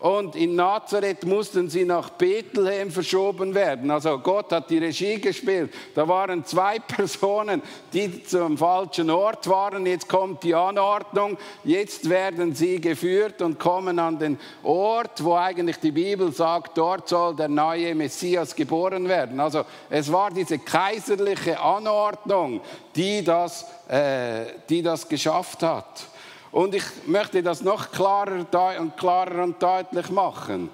Und 0.01 0.37
in 0.37 0.55
Nazareth 0.55 1.25
mussten 1.25 1.69
sie 1.69 1.85
nach 1.85 2.11
Bethlehem 2.11 2.93
verschoben 2.93 3.53
werden. 3.53 3.91
Also 3.91 4.17
Gott 4.21 4.53
hat 4.53 4.71
die 4.71 4.79
Regie 4.79 5.21
gespielt. 5.21 5.75
Da 5.97 6.07
waren 6.07 6.45
zwei 6.45 6.79
Personen, 6.87 7.63
die 7.93 8.23
zum 8.23 8.57
falschen 8.57 9.11
Ort 9.11 9.49
waren. 9.49 9.85
Jetzt 9.87 10.09
kommt 10.09 10.45
die 10.45 10.55
Anordnung. 10.55 11.37
Jetzt 11.65 12.09
werden 12.09 12.55
sie 12.55 12.81
geführt 12.81 13.43
und 13.43 13.59
kommen 13.59 13.99
an 13.99 14.21
den 14.21 14.39
Ort, 14.63 15.25
wo 15.25 15.35
eigentlich 15.35 15.79
die 15.79 15.91
Bibel 15.91 16.31
sagt, 16.31 16.79
dort 16.79 17.09
soll 17.09 17.35
der 17.35 17.49
neue 17.49 17.93
Messias 17.97 18.55
geboren 18.55 19.09
werden. 19.09 19.41
Also 19.41 19.65
es 19.91 20.13
war 20.13 20.31
diese 20.31 20.61
kaiserliche 20.61 21.59
Anordnung, 21.59 22.61
die 22.95 23.25
das, 23.25 23.67
äh, 23.89 24.45
die 24.69 24.81
das 24.81 25.09
geschafft 25.09 25.65
hat. 25.65 26.07
Und 26.51 26.75
ich 26.75 26.85
möchte 27.07 27.43
das 27.43 27.63
noch 27.63 27.91
klarer 27.91 28.45
und 28.81 28.97
klarer 28.97 29.43
und 29.45 29.63
deutlich 29.63 30.11
machen. 30.11 30.71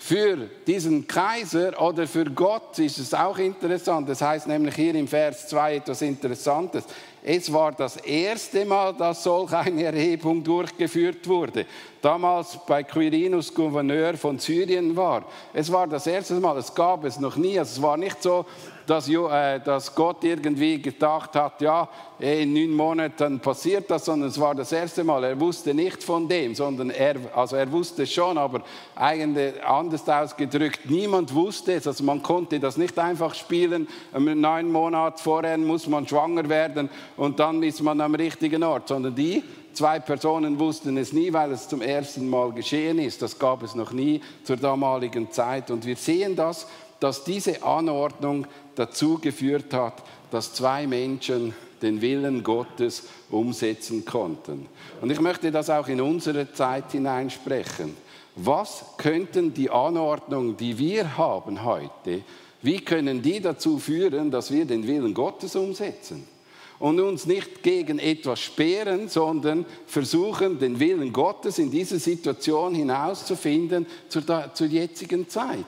Für 0.00 0.36
diesen 0.64 1.08
Kaiser 1.08 1.80
oder 1.82 2.06
für 2.06 2.24
Gott 2.26 2.78
ist 2.78 2.98
es 2.98 3.12
auch 3.12 3.36
interessant. 3.36 4.08
Das 4.08 4.22
heißt 4.22 4.46
nämlich 4.46 4.76
hier 4.76 4.94
im 4.94 5.08
Vers 5.08 5.48
2 5.48 5.74
etwas 5.74 6.02
Interessantes. 6.02 6.84
Es 7.20 7.52
war 7.52 7.72
das 7.72 7.96
erste 7.96 8.64
Mal, 8.64 8.94
dass 8.94 9.24
solch 9.24 9.52
eine 9.52 9.82
Erhebung 9.82 10.44
durchgeführt 10.44 11.26
wurde. 11.26 11.66
Damals 12.00 12.56
bei 12.64 12.84
Quirinus 12.84 13.52
Gouverneur 13.52 14.16
von 14.16 14.38
Syrien 14.38 14.96
war. 14.96 15.24
Es 15.52 15.70
war 15.70 15.88
das 15.88 16.06
erste 16.06 16.34
Mal, 16.34 16.56
es 16.58 16.72
gab 16.72 17.04
es 17.04 17.18
noch 17.18 17.34
nie. 17.34 17.58
Also 17.58 17.72
es 17.72 17.82
war 17.82 17.96
nicht 17.96 18.22
so, 18.22 18.46
dass, 18.88 19.08
äh, 19.08 19.60
dass 19.60 19.94
Gott 19.94 20.24
irgendwie 20.24 20.80
gedacht 20.80 21.34
hat, 21.34 21.60
ja, 21.60 21.88
in 22.18 22.52
neun 22.52 22.72
Monaten 22.72 23.38
passiert 23.38 23.90
das, 23.90 24.06
sondern 24.06 24.30
es 24.30 24.40
war 24.40 24.54
das 24.54 24.72
erste 24.72 25.04
Mal. 25.04 25.24
Er 25.24 25.38
wusste 25.38 25.74
nicht 25.74 26.02
von 26.02 26.26
dem, 26.26 26.54
sondern 26.54 26.90
er, 26.90 27.16
also 27.34 27.56
er 27.56 27.70
wusste 27.70 28.06
schon, 28.06 28.38
aber 28.38 28.62
eigentlich 28.96 29.62
anders 29.62 30.08
ausgedrückt, 30.08 30.90
niemand 30.90 31.34
wusste 31.34 31.74
es. 31.74 31.86
Also 31.86 32.02
man 32.02 32.22
konnte 32.22 32.58
das 32.58 32.76
nicht 32.76 32.98
einfach 32.98 33.34
spielen. 33.34 33.86
Neun 34.16 34.72
Monate 34.72 35.22
vorher 35.22 35.58
muss 35.58 35.86
man 35.86 36.08
schwanger 36.08 36.48
werden 36.48 36.88
und 37.16 37.38
dann 37.38 37.62
ist 37.62 37.82
man 37.82 38.00
am 38.00 38.14
richtigen 38.14 38.62
Ort, 38.62 38.88
sondern 38.88 39.14
die 39.14 39.44
zwei 39.74 40.00
Personen 40.00 40.58
wussten 40.58 40.96
es 40.96 41.12
nie, 41.12 41.32
weil 41.32 41.52
es 41.52 41.68
zum 41.68 41.82
ersten 41.82 42.28
Mal 42.28 42.52
geschehen 42.52 42.98
ist. 42.98 43.22
Das 43.22 43.38
gab 43.38 43.62
es 43.62 43.74
noch 43.74 43.92
nie 43.92 44.20
zur 44.42 44.56
damaligen 44.56 45.30
Zeit. 45.30 45.70
Und 45.70 45.86
wir 45.86 45.94
sehen 45.96 46.34
das, 46.34 46.66
dass 47.00 47.24
diese 47.24 47.62
Anordnung 47.62 48.46
dazu 48.78 49.18
geführt 49.18 49.74
hat, 49.74 50.02
dass 50.30 50.54
zwei 50.54 50.86
Menschen 50.86 51.54
den 51.82 52.00
Willen 52.00 52.42
Gottes 52.42 53.04
umsetzen 53.30 54.04
konnten. 54.04 54.66
Und 55.00 55.10
ich 55.10 55.20
möchte 55.20 55.50
das 55.50 55.70
auch 55.70 55.88
in 55.88 56.00
unsere 56.00 56.52
Zeit 56.52 56.92
hineinsprechen. 56.92 57.96
Was 58.36 58.84
könnten 58.96 59.54
die 59.54 59.70
Anordnungen, 59.70 60.56
die 60.56 60.78
wir 60.78 61.16
haben 61.16 61.64
heute, 61.64 62.22
wie 62.62 62.80
können 62.80 63.22
die 63.22 63.40
dazu 63.40 63.78
führen, 63.78 64.30
dass 64.30 64.50
wir 64.50 64.64
den 64.64 64.86
Willen 64.86 65.14
Gottes 65.14 65.56
umsetzen? 65.56 66.26
Und 66.80 67.00
uns 67.00 67.26
nicht 67.26 67.64
gegen 67.64 67.98
etwas 67.98 68.38
sperren, 68.38 69.08
sondern 69.08 69.66
versuchen, 69.86 70.60
den 70.60 70.78
Willen 70.78 71.12
Gottes 71.12 71.58
in 71.58 71.72
dieser 71.72 71.98
Situation 71.98 72.74
hinauszufinden 72.74 73.84
zur, 74.08 74.22
zur 74.54 74.66
jetzigen 74.68 75.28
Zeit 75.28 75.66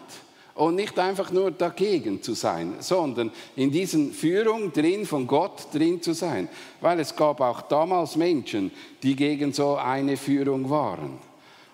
und 0.60 0.74
nicht 0.74 0.98
einfach 0.98 1.32
nur 1.32 1.50
dagegen 1.50 2.22
zu 2.22 2.34
sein, 2.34 2.74
sondern 2.80 3.30
in 3.56 3.70
diesen 3.70 4.12
Führung 4.12 4.70
drin, 4.74 5.06
von 5.06 5.26
Gott 5.26 5.68
drin 5.72 6.02
zu 6.02 6.12
sein. 6.12 6.48
Weil 6.82 7.00
es 7.00 7.16
gab 7.16 7.40
auch 7.40 7.62
damals 7.62 8.14
Menschen, 8.14 8.70
die 9.02 9.16
gegen 9.16 9.54
so 9.54 9.76
eine 9.76 10.18
Führung 10.18 10.68
waren. 10.68 11.18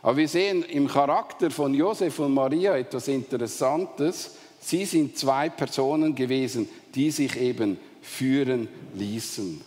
Aber 0.02 0.16
wir 0.16 0.28
sehen 0.28 0.62
im 0.62 0.86
Charakter 0.86 1.50
von 1.50 1.74
Josef 1.74 2.20
und 2.20 2.32
Maria 2.32 2.76
etwas 2.76 3.08
Interessantes. 3.08 4.36
Sie 4.60 4.84
sind 4.84 5.18
zwei 5.18 5.48
Personen 5.48 6.14
gewesen, 6.14 6.68
die 6.94 7.10
sich 7.10 7.36
eben 7.40 7.78
führen 8.00 8.68
ließen. 8.94 9.60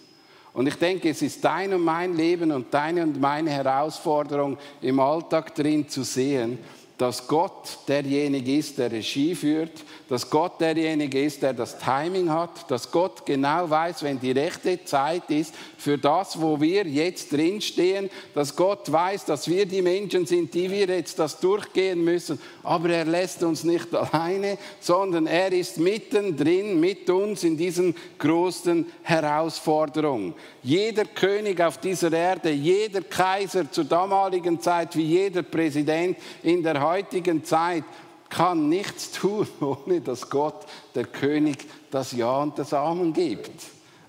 Und 0.53 0.67
ich 0.67 0.75
denke, 0.75 1.09
es 1.09 1.21
ist 1.21 1.43
dein 1.43 1.73
und 1.73 1.83
mein 1.83 2.15
Leben 2.15 2.53
und 2.53 2.73
deine 2.73 3.03
und 3.03 3.19
meine 3.19 3.49
Herausforderung 3.49 4.57
im 4.81 4.99
Alltag 4.99 5.53
drin 5.55 5.89
zu 5.89 6.03
sehen, 6.03 6.57
dass 6.99 7.25
Gott 7.29 7.77
derjenige 7.87 8.57
ist, 8.57 8.77
der 8.77 8.91
Regie 8.91 9.33
führt, 9.33 9.71
dass 10.09 10.29
Gott 10.29 10.59
derjenige 10.59 11.23
ist, 11.23 11.41
der 11.41 11.53
das 11.53 11.77
Timing 11.79 12.29
hat, 12.29 12.69
dass 12.69 12.91
Gott 12.91 13.25
genau 13.25 13.69
weiß, 13.69 14.03
wenn 14.03 14.19
die 14.19 14.33
rechte 14.33 14.83
Zeit 14.83 15.29
ist 15.29 15.55
für 15.77 15.97
das, 15.97 16.41
wo 16.41 16.59
wir 16.59 16.85
jetzt 16.85 17.31
drinstehen, 17.31 18.09
dass 18.33 18.53
Gott 18.53 18.91
weiß, 18.91 19.23
dass 19.23 19.47
wir 19.47 19.65
die 19.65 19.81
Menschen 19.81 20.25
sind, 20.25 20.53
die 20.53 20.69
wir 20.69 20.87
jetzt 20.87 21.17
das 21.19 21.39
durchgehen 21.39 22.03
müssen, 22.03 22.37
aber 22.63 22.89
er 22.89 23.05
lässt 23.05 23.43
uns 23.43 23.63
nicht 23.63 23.95
alleine, 23.95 24.57
sondern 24.81 25.25
er 25.25 25.53
ist 25.53 25.77
mittendrin 25.77 26.81
mit 26.81 27.09
uns 27.09 27.45
in 27.45 27.55
diesen 27.55 27.95
großen 28.17 28.85
Herausforderungen. 29.03 30.33
Jeder 30.61 31.05
König 31.05 31.61
auf 31.61 31.77
dieser 31.77 32.11
Erde, 32.11 32.49
jeder 32.49 33.01
Kaiser 33.01 33.71
zur 33.71 33.85
damaligen 33.85 34.59
Zeit 34.59 34.97
wie 34.97 35.05
jeder 35.05 35.43
Präsident 35.43 36.17
in 36.43 36.61
der 36.61 36.88
heutigen 36.89 37.43
Zeit 37.43 37.83
kann 38.29 38.69
nichts 38.69 39.11
tun, 39.11 39.47
ohne 39.61 40.01
dass 40.01 40.29
Gott, 40.29 40.65
der 40.95 41.05
König, 41.05 41.65
das 41.91 42.11
Ja 42.11 42.37
und 42.37 42.57
das 42.57 42.73
Amen 42.73 43.13
gibt. 43.13 43.61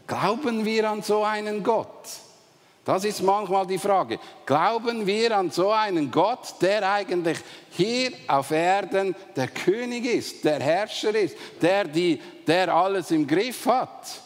Glauben 0.07 0.65
wir 0.65 0.91
an 0.91 1.03
so 1.03 1.23
einen 1.23 1.63
Gott? 1.63 1.89
Das 2.85 3.05
ist 3.05 3.23
manchmal 3.23 3.67
die 3.67 3.79
Frage. 3.79 4.19
Glauben 4.47 5.07
wir 5.07 5.37
an 5.37 5.51
so 5.51 5.71
einen 5.71 6.11
Gott, 6.11 6.55
der 6.61 6.91
eigentlich 6.91 7.39
hier 7.71 8.11
auf 8.27 8.51
Erden 8.51 9.15
der 9.37 9.49
König 9.49 10.07
ist, 10.07 10.45
der 10.45 10.61
Herrscher 10.61 11.15
ist, 11.15 11.37
der, 11.61 11.85
die, 11.85 12.21
der 12.47 12.75
alles 12.75 13.11
im 13.11 13.27
Griff 13.27 13.67
hat? 13.67 14.21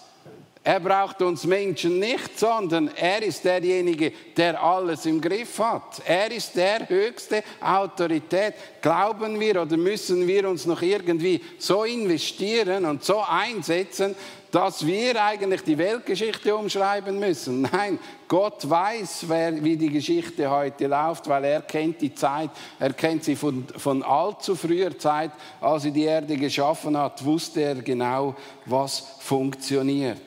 Er 0.67 0.81
braucht 0.81 1.21
uns 1.21 1.45
Menschen 1.45 1.99
nicht, 1.99 2.39
sondern 2.39 2.89
er 2.97 3.23
ist 3.23 3.45
derjenige, 3.45 4.11
der 4.35 4.63
alles 4.63 5.05
im 5.05 5.21
Griff 5.21 5.59
hat. 5.59 6.01
Er 6.07 6.33
ist 6.33 6.57
der 6.57 6.89
höchste 6.89 7.45
Autorität. 7.61 8.55
Glauben 8.81 9.39
wir 9.39 9.61
oder 9.61 9.77
müssen 9.77 10.27
wir 10.27 10.49
uns 10.49 10.65
noch 10.65 10.81
irgendwie 10.81 11.39
so 11.59 11.85
investieren 11.85 12.87
und 12.87 13.05
so 13.05 13.21
einsetzen, 13.21 14.17
dass 14.51 14.87
wir 14.87 15.23
eigentlich 15.23 15.61
die 15.65 15.77
Weltgeschichte 15.77 16.57
umschreiben 16.57 17.19
müssen. 17.19 17.61
Nein, 17.73 17.99
Gott 18.27 18.71
weiß, 18.71 19.27
wer, 19.29 19.63
wie 19.63 19.77
die 19.77 19.91
Geschichte 19.91 20.51
heute 20.51 20.87
läuft, 20.87 21.29
weil 21.29 21.45
er 21.45 21.61
kennt 21.61 22.01
die 22.01 22.15
Zeit, 22.15 22.49
er 22.79 22.95
kennt 22.95 23.25
sie 23.25 23.37
von, 23.37 23.67
von 23.77 24.03
allzu 24.03 24.57
früher 24.57 24.99
Zeit, 24.99 25.33
als 25.61 25.85
er 25.85 25.91
die 25.91 26.05
Erde 26.05 26.39
geschaffen 26.39 26.97
hat, 26.97 27.23
wusste 27.23 27.61
er 27.61 27.75
genau, 27.75 28.35
was 28.65 29.17
funktioniert. 29.19 30.23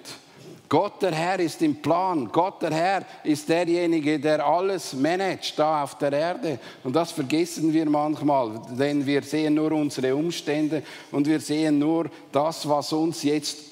Gott 0.69 1.01
der 1.01 1.13
Herr 1.13 1.39
ist 1.39 1.61
im 1.61 1.81
Plan. 1.81 2.29
Gott 2.31 2.61
der 2.61 2.71
Herr 2.71 3.05
ist 3.23 3.47
derjenige, 3.47 4.19
der 4.19 4.45
alles 4.45 4.93
managt 4.93 5.57
da 5.57 5.83
auf 5.83 5.97
der 5.97 6.11
Erde. 6.11 6.59
Und 6.83 6.95
das 6.95 7.11
vergessen 7.11 7.71
wir 7.71 7.89
manchmal, 7.89 8.61
denn 8.77 9.05
wir 9.05 9.21
sehen 9.21 9.53
nur 9.53 9.71
unsere 9.71 10.15
Umstände 10.15 10.83
und 11.11 11.25
wir 11.25 11.39
sehen 11.39 11.79
nur 11.79 12.09
das, 12.31 12.67
was 12.67 12.91
uns 12.91 13.23
jetzt 13.23 13.69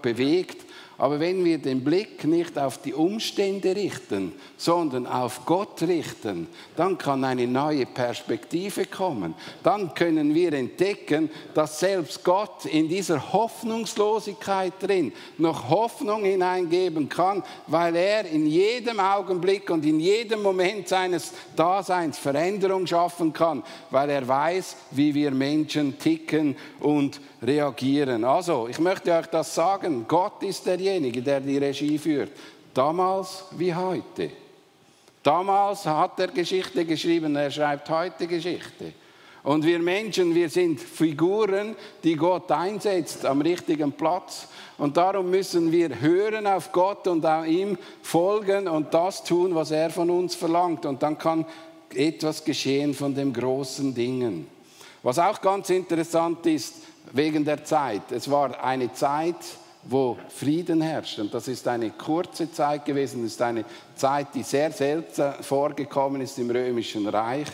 bewegt. 0.00 0.64
Aber 1.02 1.18
wenn 1.18 1.44
wir 1.44 1.58
den 1.58 1.82
Blick 1.82 2.22
nicht 2.22 2.56
auf 2.56 2.80
die 2.80 2.94
Umstände 2.94 3.74
richten, 3.74 4.34
sondern 4.56 5.08
auf 5.08 5.44
Gott 5.44 5.82
richten, 5.82 6.46
dann 6.76 6.96
kann 6.96 7.24
eine 7.24 7.48
neue 7.48 7.86
Perspektive 7.86 8.84
kommen. 8.84 9.34
Dann 9.64 9.94
können 9.94 10.32
wir 10.32 10.52
entdecken, 10.52 11.28
dass 11.54 11.80
selbst 11.80 12.22
Gott 12.22 12.66
in 12.66 12.88
dieser 12.88 13.32
Hoffnungslosigkeit 13.32 14.74
drin 14.78 15.12
noch 15.38 15.68
Hoffnung 15.68 16.22
hineingeben 16.22 17.08
kann, 17.08 17.42
weil 17.66 17.96
er 17.96 18.24
in 18.26 18.46
jedem 18.46 19.00
Augenblick 19.00 19.70
und 19.70 19.84
in 19.84 19.98
jedem 19.98 20.40
Moment 20.40 20.86
seines 20.86 21.32
Daseins 21.56 22.16
Veränderung 22.16 22.86
schaffen 22.86 23.32
kann, 23.32 23.64
weil 23.90 24.08
er 24.08 24.28
weiß, 24.28 24.76
wie 24.92 25.12
wir 25.12 25.32
Menschen 25.32 25.98
ticken 25.98 26.54
und 26.78 27.20
reagieren. 27.42 28.24
Also, 28.24 28.68
ich 28.68 28.78
möchte 28.78 29.12
euch 29.12 29.26
das 29.26 29.54
sagen. 29.54 30.04
Gott 30.06 30.42
ist 30.42 30.66
derjenige, 30.66 31.22
der 31.22 31.40
die 31.40 31.58
Regie 31.58 31.98
führt. 31.98 32.30
Damals 32.72 33.44
wie 33.52 33.74
heute. 33.74 34.30
Damals 35.22 35.86
hat 35.86 36.18
er 36.18 36.28
Geschichte 36.28 36.84
geschrieben, 36.84 37.36
er 37.36 37.50
schreibt 37.50 37.88
heute 37.90 38.26
Geschichte. 38.26 38.92
Und 39.44 39.64
wir 39.64 39.80
Menschen, 39.80 40.34
wir 40.34 40.48
sind 40.48 40.80
Figuren, 40.80 41.74
die 42.04 42.14
Gott 42.14 42.50
einsetzt 42.50 43.26
am 43.26 43.40
richtigen 43.40 43.92
Platz. 43.92 44.46
Und 44.78 44.96
darum 44.96 45.30
müssen 45.30 45.72
wir 45.72 46.00
hören 46.00 46.46
auf 46.46 46.70
Gott 46.70 47.08
und 47.08 47.24
ihm 47.46 47.76
folgen 48.02 48.68
und 48.68 48.94
das 48.94 49.24
tun, 49.24 49.54
was 49.54 49.72
er 49.72 49.90
von 49.90 50.10
uns 50.10 50.36
verlangt. 50.36 50.86
Und 50.86 51.02
dann 51.02 51.18
kann 51.18 51.44
etwas 51.92 52.44
geschehen 52.44 52.94
von 52.94 53.14
den 53.14 53.32
großen 53.32 53.92
Dingen. 53.92 54.46
Was 55.02 55.18
auch 55.18 55.40
ganz 55.40 55.70
interessant 55.70 56.46
ist, 56.46 56.74
wegen 57.12 57.44
der 57.44 57.64
Zeit. 57.64 58.12
Es 58.12 58.30
war 58.30 58.62
eine 58.62 58.92
Zeit, 58.92 59.36
wo 59.84 60.16
Frieden 60.28 60.80
herrscht. 60.80 61.18
Und 61.18 61.34
das 61.34 61.48
ist 61.48 61.66
eine 61.66 61.90
kurze 61.90 62.50
Zeit 62.52 62.84
gewesen, 62.84 63.22
das 63.22 63.32
ist 63.32 63.42
eine 63.42 63.64
Zeit, 63.96 64.28
die 64.34 64.42
sehr 64.42 64.70
selten 64.70 65.42
vorgekommen 65.42 66.20
ist 66.20 66.38
im 66.38 66.50
Römischen 66.50 67.08
Reich. 67.08 67.48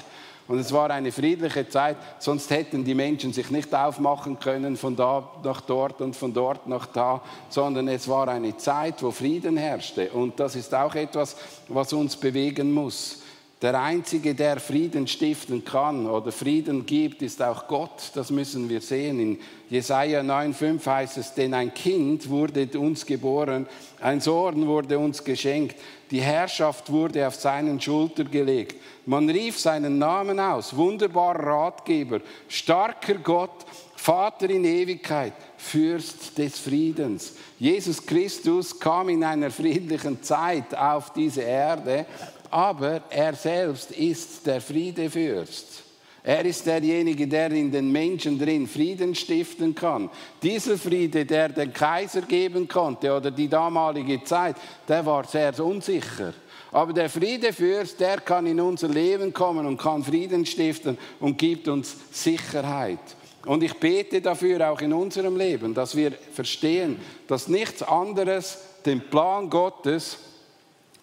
Und 0.47 0.59
es 0.59 0.73
war 0.73 0.91
eine 0.91 1.13
friedliche 1.13 1.69
Zeit, 1.69 1.97
sonst 2.19 2.51
hätten 2.51 2.83
die 2.83 2.95
Menschen 2.95 3.35
sich 3.35 3.51
nicht 3.51 3.75
aufmachen 3.75 4.39
können 4.39 4.79
von 4.79 4.97
da 4.97 5.29
nach 5.45 5.61
dort 5.61 6.01
und 6.01 6.17
von 6.17 6.33
dort 6.33 6.67
nach 6.67 6.87
da, 6.87 7.21
sondern 7.51 7.87
es 7.89 8.09
war 8.09 8.29
eine 8.29 8.57
Zeit, 8.57 9.03
wo 9.03 9.11
Frieden 9.11 9.59
herrschte. 9.59 10.11
Und 10.11 10.41
das 10.41 10.57
ist 10.57 10.75
auch 10.75 10.95
etwas, 10.95 11.37
was 11.69 11.93
uns 11.93 12.17
bewegen 12.17 12.73
muss. 12.73 13.19
Der 13.61 13.81
Einzige, 13.81 14.37
der 14.37 14.61
Frieden 14.61 15.09
stiften 15.09 15.65
kann 15.65 16.07
oder 16.07 16.31
Frieden 16.31 16.87
gibt, 16.87 17.23
ist 17.23 17.43
auch 17.43 17.67
Gott. 17.67 18.13
Das 18.15 18.31
müssen 18.31 18.69
wir 18.69 18.81
sehen. 18.81 19.19
In 19.19 19.39
Jesaja 19.69 20.21
9,5 20.21 20.87
heißt 20.87 21.19
es: 21.19 21.35
Denn 21.35 21.53
ein 21.55 21.75
Kind 21.75 22.29
wurde 22.29 22.69
uns 22.79 23.05
geboren, 23.05 23.67
ein 24.01 24.21
Sohn 24.21 24.65
wurde 24.65 24.97
uns 24.97 25.25
geschenkt, 25.25 25.75
die 26.09 26.21
Herrschaft 26.21 26.93
wurde 26.93 27.27
auf 27.27 27.35
seinen 27.35 27.81
Schulter 27.81 28.23
gelegt. 28.23 28.77
Man 29.07 29.29
rief 29.29 29.59
seinen 29.59 29.99
Namen 29.99 30.39
aus: 30.39 30.77
Wunderbarer 30.77 31.45
Ratgeber, 31.45 32.21
starker 32.47 33.15
Gott, 33.15 33.67
Vater 33.97 34.49
in 34.49 34.65
Ewigkeit, 34.65 35.33
Fürst 35.57 36.39
des 36.39 36.61
Friedens. 36.61 37.35
Jesus 37.59 38.07
Christus 38.07 38.79
kam 38.79 39.09
in 39.09 39.25
einer 39.25 39.51
friedlichen 39.51 40.23
Zeit 40.23 40.73
auf 40.77 41.13
diese 41.13 41.43
Erde 41.43 42.07
aber 42.51 43.03
er 43.11 43.35
selbst 43.35 43.91
ist 43.93 44.47
der 44.47 44.61
Friedefürst. 44.61 45.85
Er 46.23 46.45
ist 46.45 46.67
derjenige, 46.67 47.27
der 47.27 47.51
in 47.53 47.71
den 47.71 47.91
Menschen 47.91 48.39
drin 48.39 48.67
Frieden 48.67 49.15
stiften 49.15 49.75
kann. 49.75 50.11
Dieser 50.43 50.77
Friede, 50.77 51.25
der 51.25 51.49
den 51.49 51.73
Kaiser 51.73 52.23
geben 52.23 52.69
konnte 52.69 53.17
oder 53.17 53.31
die 53.31 53.49
damalige 53.49 54.23
Zeit, 54.25 54.57
der 54.87 55.07
war 55.07 55.25
sehr 55.25 55.59
unsicher. 55.61 56.35
Aber 56.71 56.93
der 56.93 57.09
Friedefürst, 57.09 57.99
der 57.99 58.21
kann 58.21 58.47
in 58.47 58.61
unser 58.61 58.89
Leben 58.89 59.33
kommen 59.33 59.65
und 59.65 59.79
kann 59.79 60.05
Frieden 60.05 60.45
stiften 60.45 60.99
und 61.19 61.39
gibt 61.39 61.67
uns 61.67 61.97
Sicherheit. 62.11 62.99
Und 63.47 63.63
ich 63.63 63.75
bete 63.75 64.21
dafür 64.21 64.71
auch 64.71 64.81
in 64.83 64.93
unserem 64.93 65.37
Leben, 65.37 65.73
dass 65.73 65.97
wir 65.97 66.13
verstehen, 66.13 67.01
dass 67.27 67.49
nichts 67.49 67.83
anderes 67.83 68.59
den 68.85 69.01
Plan 69.01 69.49
Gottes 69.49 70.19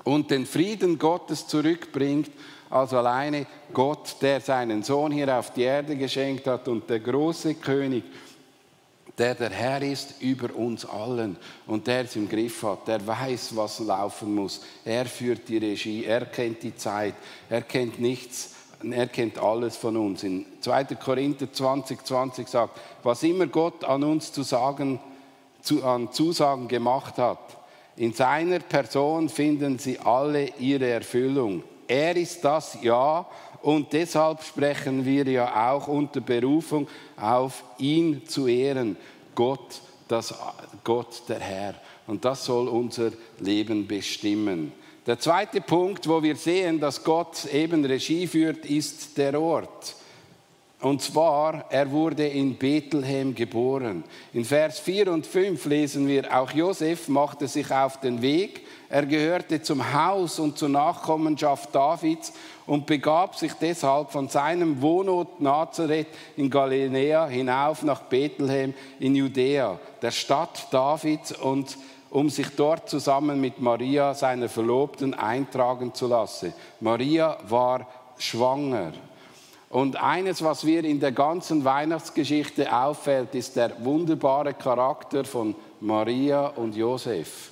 und 0.06 0.32
den 0.32 0.46
Frieden 0.46 0.98
Gottes 0.98 1.48
zurückbringt, 1.48 2.32
als 2.70 2.94
alleine 2.94 3.46
Gott, 3.74 4.16
der 4.22 4.40
seinen 4.40 4.84
Sohn 4.84 5.12
hier 5.12 5.38
auf 5.38 5.52
die 5.52 5.64
Erde 5.64 5.96
geschenkt 5.96 6.48
hat 6.48 6.68
und 6.68 6.90
der 6.90 7.00
große 7.00 7.56
König, 7.56 8.04
der 9.18 9.36
der 9.36 9.50
Herr 9.50 9.82
ist 9.82 10.22
über 10.22 10.54
uns 10.56 10.86
allen 10.86 11.38
und 11.68 11.88
der 11.88 12.02
es 12.02 12.16
im 12.16 12.28
Griff 12.28 12.64
hat, 12.64 12.88
der 12.88 13.06
weiß, 13.06 13.56
was 13.56 13.80
laufen 13.80 14.36
muss. 14.36 14.62
Er 14.84 15.06
führt 15.06 15.48
die 15.48 15.58
Regie, 15.58 16.06
er 16.06 16.26
kennt 16.26 16.64
die 16.64 16.76
Zeit, 16.76 17.16
er 17.50 17.62
kennt 17.62 18.00
nichts, 18.00 18.54
er 18.84 19.08
kennt 19.08 19.38
alles 19.40 19.78
von 19.78 19.96
uns. 19.96 20.24
In 20.24 20.46
2. 20.60 20.84
Korinther 20.96 21.52
20, 21.52 22.06
20 22.06 22.48
sagt, 22.48 22.80
was 23.04 23.24
immer 23.24 23.48
Gott 23.48 23.86
an 23.86 24.04
uns 24.04 24.32
zu 24.34 24.44
sagen, 24.44 25.00
zu, 25.62 25.84
an 25.84 26.12
Zusagen 26.12 26.68
gemacht 26.68 27.18
hat, 27.18 27.40
in 27.98 28.14
seiner 28.14 28.60
Person 28.60 29.30
finden 29.30 29.80
sie 29.80 30.00
alle 30.00 30.50
ihre 30.60 30.90
Erfüllung. 30.90 31.64
Er 31.88 32.16
ist 32.16 32.44
das 32.44 32.78
Ja 32.82 33.26
und 33.62 33.94
deshalb 33.94 34.44
sprechen 34.44 35.06
wir 35.06 35.26
ja 35.28 35.72
auch 35.72 35.88
unter 35.88 36.22
Berufung 36.22 36.88
auf 37.16 37.64
ihn 37.78 38.28
zu 38.28 38.48
ehren. 38.48 38.98
Gott, 39.34 39.82
das, 40.08 40.34
Gott 40.84 41.24
der 41.30 41.40
Herr. 41.40 41.76
Und 42.08 42.26
das 42.26 42.46
soll 42.46 42.68
unser 42.68 43.12
Leben 43.40 43.88
bestimmen. 43.88 44.72
Der 45.08 45.20
zweite 45.20 45.62
Punkt, 45.62 46.08
wo 46.08 46.22
wir 46.22 46.36
sehen, 46.36 46.80
dass 46.80 47.04
Gott 47.04 47.46
eben 47.46 47.86
Regie 47.86 48.28
führt, 48.28 48.66
ist 48.66 49.18
der 49.18 49.40
Ort. 49.40 49.96
Und 50.82 51.02
zwar, 51.02 51.66
er 51.70 51.90
wurde 51.90 52.28
in 52.28 52.58
Bethlehem 52.58 53.34
geboren. 53.34 54.04
In 54.34 54.44
Vers 54.44 54.80
4 54.80 55.12
und 55.12 55.26
5 55.26 55.66
lesen 55.66 56.08
wir, 56.08 56.38
auch 56.38 56.52
Josef 56.52 57.08
machte 57.08 57.48
sich 57.48 57.72
auf 57.72 58.00
den 58.02 58.22
Weg. 58.22 58.62
Er 58.90 59.06
gehörte 59.06 59.62
zum 59.62 59.94
Haus 59.94 60.38
und 60.38 60.58
zur 60.58 60.70
Nachkommenschaft 60.70 61.74
Davids 61.74 62.34
und 62.66 62.86
begab 62.86 63.36
sich 63.36 63.54
deshalb 63.54 64.12
von 64.12 64.28
seinem 64.28 64.82
Wohnort 64.82 65.40
Nazareth 65.40 66.08
in 66.36 66.50
Galiläa 66.50 67.28
hinauf 67.28 67.82
nach 67.84 68.02
Bethlehem 68.02 68.74
in 69.00 69.16
Judäa, 69.16 69.80
der 70.02 70.12
Stadt 70.12 70.68
Davids, 70.72 71.32
und 71.32 71.78
um 72.10 72.30
sich 72.30 72.48
dort 72.56 72.90
zusammen 72.90 73.42
mit 73.42 73.60
Maria, 73.60 74.14
seiner 74.14 74.50
Verlobten, 74.50 75.14
eintragen 75.14 75.94
zu 75.94 76.08
lassen. 76.08 76.54
Maria 76.80 77.38
war 77.48 77.88
schwanger. 78.18 78.94
Und 79.76 80.02
eines, 80.02 80.42
was 80.42 80.66
wir 80.66 80.86
in 80.86 81.02
der 81.02 81.12
ganzen 81.12 81.66
Weihnachtsgeschichte 81.66 82.74
auffällt, 82.74 83.36
ist 83.36 83.58
der 83.58 83.84
wunderbare 83.84 84.54
Charakter 84.54 85.26
von 85.26 85.54
Maria 85.82 86.48
und 86.48 86.78
Josef. 86.78 87.50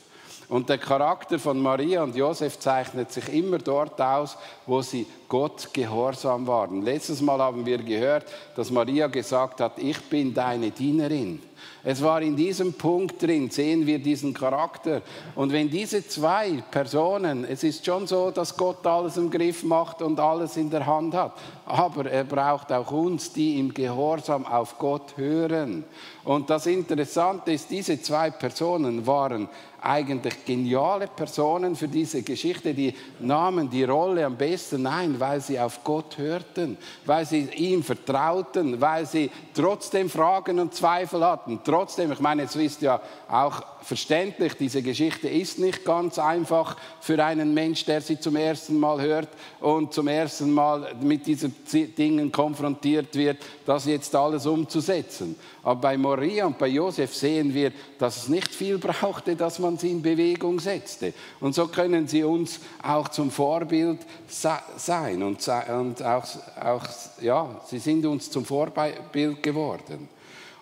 Und 0.47 0.69
der 0.69 0.77
Charakter 0.77 1.37
von 1.37 1.61
Maria 1.61 2.01
und 2.01 2.15
Josef 2.15 2.57
zeichnet 2.59 3.11
sich 3.11 3.27
immer 3.27 3.57
dort 3.57 3.99
aus, 3.99 4.37
wo 4.65 4.81
sie 4.81 5.05
Gott 5.27 5.73
gehorsam 5.73 6.47
waren. 6.47 6.81
Letztes 6.81 7.19
Mal 7.19 7.39
haben 7.39 7.65
wir 7.65 7.79
gehört, 7.79 8.23
dass 8.55 8.71
Maria 8.71 9.07
gesagt 9.07 9.59
hat, 9.59 9.77
ich 9.77 9.99
bin 10.03 10.33
deine 10.33 10.71
Dienerin. 10.71 11.41
Es 11.83 12.01
war 12.01 12.21
in 12.21 12.35
diesem 12.35 12.73
Punkt 12.73 13.21
drin, 13.21 13.49
sehen 13.49 13.85
wir 13.85 13.99
diesen 13.99 14.33
Charakter. 14.33 15.01
Und 15.35 15.51
wenn 15.51 15.69
diese 15.69 16.07
zwei 16.07 16.63
Personen, 16.71 17.45
es 17.45 17.63
ist 17.63 17.85
schon 17.85 18.07
so, 18.07 18.31
dass 18.31 18.55
Gott 18.55 18.85
alles 18.87 19.17
im 19.17 19.29
Griff 19.29 19.63
macht 19.63 20.01
und 20.01 20.19
alles 20.19 20.55
in 20.57 20.69
der 20.69 20.85
Hand 20.85 21.13
hat, 21.13 21.33
aber 21.65 22.09
er 22.09 22.23
braucht 22.23 22.71
auch 22.71 22.91
uns, 22.91 23.33
die 23.33 23.59
im 23.59 23.73
Gehorsam 23.73 24.45
auf 24.45 24.77
Gott 24.77 25.17
hören. 25.17 25.83
Und 26.23 26.49
das 26.49 26.67
Interessante 26.67 27.51
ist, 27.51 27.69
diese 27.69 28.01
zwei 28.01 28.29
Personen 28.31 29.05
waren 29.05 29.49
eigentlich 29.83 30.45
geniale 30.45 31.07
Personen 31.07 31.75
für 31.75 31.89
diese 31.89 32.21
Geschichte. 32.23 32.73
Die 32.73 32.93
nahmen 33.19 33.69
die 33.69 33.83
Rolle 33.83 34.25
am 34.25 34.37
besten 34.37 34.87
ein, 34.87 35.19
weil 35.19 35.41
sie 35.41 35.59
auf 35.59 35.83
Gott 35.83 36.17
hörten, 36.17 36.77
weil 37.05 37.25
sie 37.25 37.49
ihm 37.57 37.83
vertrauten, 37.83 38.79
weil 38.79 39.05
sie 39.05 39.29
trotzdem 39.53 40.09
Fragen 40.09 40.59
und 40.59 40.73
Zweifel 40.73 41.25
hatten. 41.25 41.52
Trotzdem, 41.63 42.11
ich 42.11 42.19
meine, 42.19 42.43
jetzt 42.43 42.57
wisst 42.57 42.81
ja 42.81 43.01
auch 43.27 43.63
verständlich, 43.81 44.53
diese 44.53 44.81
Geschichte 44.81 45.27
ist 45.27 45.59
nicht 45.59 45.83
ganz 45.83 46.17
einfach 46.17 46.77
für 47.01 47.23
einen 47.23 47.53
Mensch, 47.53 47.85
der 47.85 48.01
sie 48.01 48.19
zum 48.19 48.35
ersten 48.35 48.79
Mal 48.79 49.01
hört 49.01 49.29
und 49.59 49.93
zum 49.93 50.07
ersten 50.07 50.51
Mal 50.51 50.95
mit 51.01 51.25
diesen 51.25 51.55
Dingen 51.71 52.31
konfrontiert 52.31 53.15
wird, 53.15 53.37
das 53.65 53.85
jetzt 53.85 54.15
alles 54.15 54.45
umzusetzen. 54.45 55.35
Aber 55.63 55.81
bei 55.81 55.97
Maria 55.97 56.45
und 56.45 56.57
bei 56.57 56.67
Josef 56.67 57.13
sehen 57.13 57.53
wir, 57.53 57.71
dass 57.99 58.17
es 58.17 58.27
nicht 58.29 58.53
viel 58.53 58.77
brauchte, 58.77 59.35
dass 59.35 59.59
man 59.59 59.77
sie 59.77 59.91
in 59.91 60.01
Bewegung 60.01 60.59
setzte. 60.59 61.13
Und 61.39 61.55
so 61.55 61.67
können 61.67 62.07
sie 62.07 62.23
uns 62.23 62.59
auch 62.81 63.09
zum 63.09 63.31
Vorbild 63.31 63.99
sein 64.27 65.23
und, 65.23 65.49
auch, 65.49 66.25
auch 66.61 66.83
ja, 67.21 67.61
sie 67.65 67.79
sind 67.79 68.05
uns 68.05 68.29
zum 68.31 68.45
Vorbild 68.45 69.43
geworden. 69.43 70.09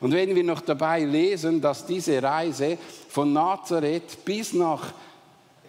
Und 0.02 0.14
wenn 0.14 0.36
wir 0.36 0.44
noch 0.44 0.62
dabei 0.62 1.04
lesen, 1.06 1.62
dass 1.62 1.86
diese 1.86 2.22
Reise 2.22 2.78
von 3.08 3.32
Nazareth 3.32 4.26
bis 4.26 4.52
nach, 4.52 4.94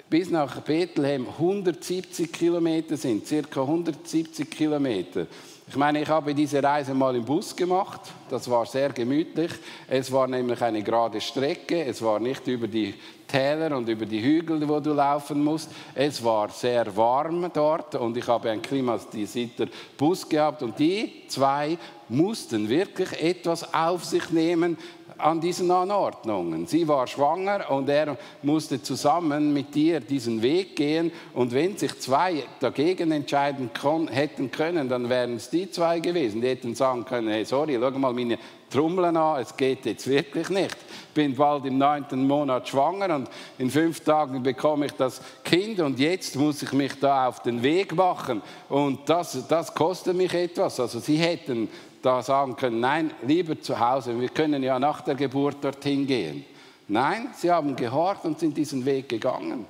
bis 0.09 0.31
nach 0.31 0.61
Bethlehem 0.63 1.29
170 1.29 2.33
Kilometer 2.33 2.97
sind, 2.97 3.27
circa 3.27 3.61
170 3.61 4.51
Kilometer, 4.51 5.27
ich 5.73 5.79
meine, 5.79 6.03
ich 6.03 6.09
habe 6.11 6.35
diese 6.35 6.63
Reise 6.63 6.93
mal 6.93 7.17
im 7.17 7.25
Bus 7.25 7.57
gemacht. 7.57 8.03
Das 8.29 8.51
war 8.51 8.67
sehr 8.67 8.91
gemütlich. 8.91 9.53
Es 9.89 10.13
war 10.13 10.27
nämlich 10.27 10.61
eine 10.61 10.83
gerade 10.83 11.19
Strecke. 11.19 11.87
Es 11.87 12.03
war 12.03 12.21
nicht 12.21 12.47
über 12.47 12.69
die 12.69 12.93
Täler 13.27 13.75
und 13.75 13.89
über 13.89 14.05
die 14.05 14.23
Hügel, 14.23 14.69
wo 14.69 14.81
du 14.81 14.93
laufen 14.93 15.43
musst. 15.43 15.71
Es 15.95 16.23
war 16.23 16.51
sehr 16.51 16.95
warm 16.95 17.51
dort 17.55 17.95
und 17.95 18.15
ich 18.19 18.29
habe 18.29 18.51
einen 18.51 18.61
klimatisierter 18.61 19.69
Bus 19.97 20.29
gehabt. 20.29 20.63
Und 20.63 20.79
die 20.79 21.23
zwei 21.29 21.79
mussten 22.11 22.69
wirklich 22.69 23.11
etwas 23.23 23.73
auf 23.73 24.05
sich 24.05 24.29
nehmen, 24.29 24.77
an 25.19 25.41
diesen 25.41 25.71
Anordnungen. 25.71 26.67
Sie 26.67 26.87
war 26.89 27.07
schwanger 27.07 27.71
und 27.71 27.89
er 27.89 28.17
musste 28.43 28.83
zusammen 28.83 29.53
mit 29.53 29.75
ihr 29.77 30.01
diesen 30.01 30.43
Weg 30.43 30.77
gehen. 30.77 31.13
Und 31.35 31.53
wenn 31.53 31.77
sich 31.77 31.99
zwei 32.01 32.45
dagegen 32.61 33.13
entscheiden 33.13 33.71
hätten 34.11 34.51
können, 34.51 34.89
dann 34.89 35.09
wären 35.09 35.37
es 35.37 35.51
die 35.51 35.71
zwei 35.71 36.01
gewesen. 36.01 36.41
Die 36.41 36.49
hätten 36.49 36.75
sagen 36.75 37.05
können, 37.05 37.29
hey, 37.29 37.45
sorry, 37.45 37.79
schau 37.81 37.91
mal 37.91 38.13
meine 38.13 38.39
Trommeln 38.73 39.17
an, 39.17 39.43
es 39.43 39.55
geht 39.55 39.85
jetzt 39.85 40.07
wirklich 40.09 40.49
nicht. 40.49 40.77
Ich 41.09 41.15
bin 41.15 41.37
bald 41.37 41.67
im 41.67 41.77
neunten 41.77 42.27
Monat 42.27 42.69
schwanger 42.69 43.15
und 43.15 43.29
in 43.59 43.71
fünf 43.71 44.01
Tagen 44.01 44.43
bekomme 44.43 44.87
ich 44.87 44.93
das 44.93 45.21
Kind 45.45 45.79
und 45.81 45.99
jetzt 45.99 46.37
muss 46.37 46.63
ich 46.63 46.73
mich 46.73 46.99
da 46.99 47.29
auf 47.29 47.43
den 47.43 47.63
Weg 47.63 47.95
machen. 47.95 48.41
Und 48.71 49.01
das, 49.09 49.47
das 49.47 49.75
kostet 49.75 50.17
mich 50.17 50.33
etwas. 50.33 50.81
Also 50.81 51.01
sie 51.01 51.17
hätten 51.17 51.69
da 52.03 52.23
sagen 52.23 52.57
können, 52.57 52.81
nein, 52.81 53.13
lieber 53.23 53.61
zu 53.61 53.79
Hause, 53.79 54.19
wir 54.21 54.29
können 54.29 54.63
ja 54.63 54.79
nach 54.79 55.01
der 55.01 55.15
Geburt 55.15 55.57
dorthin 55.63 56.07
gehen. 56.07 56.45
Nein, 56.89 57.29
sie 57.35 57.51
haben 57.51 57.77
gehorcht 57.77 58.25
und 58.25 58.39
sind 58.39 58.57
diesen 58.57 58.85
Weg 58.85 59.09
gegangen. 59.09 59.67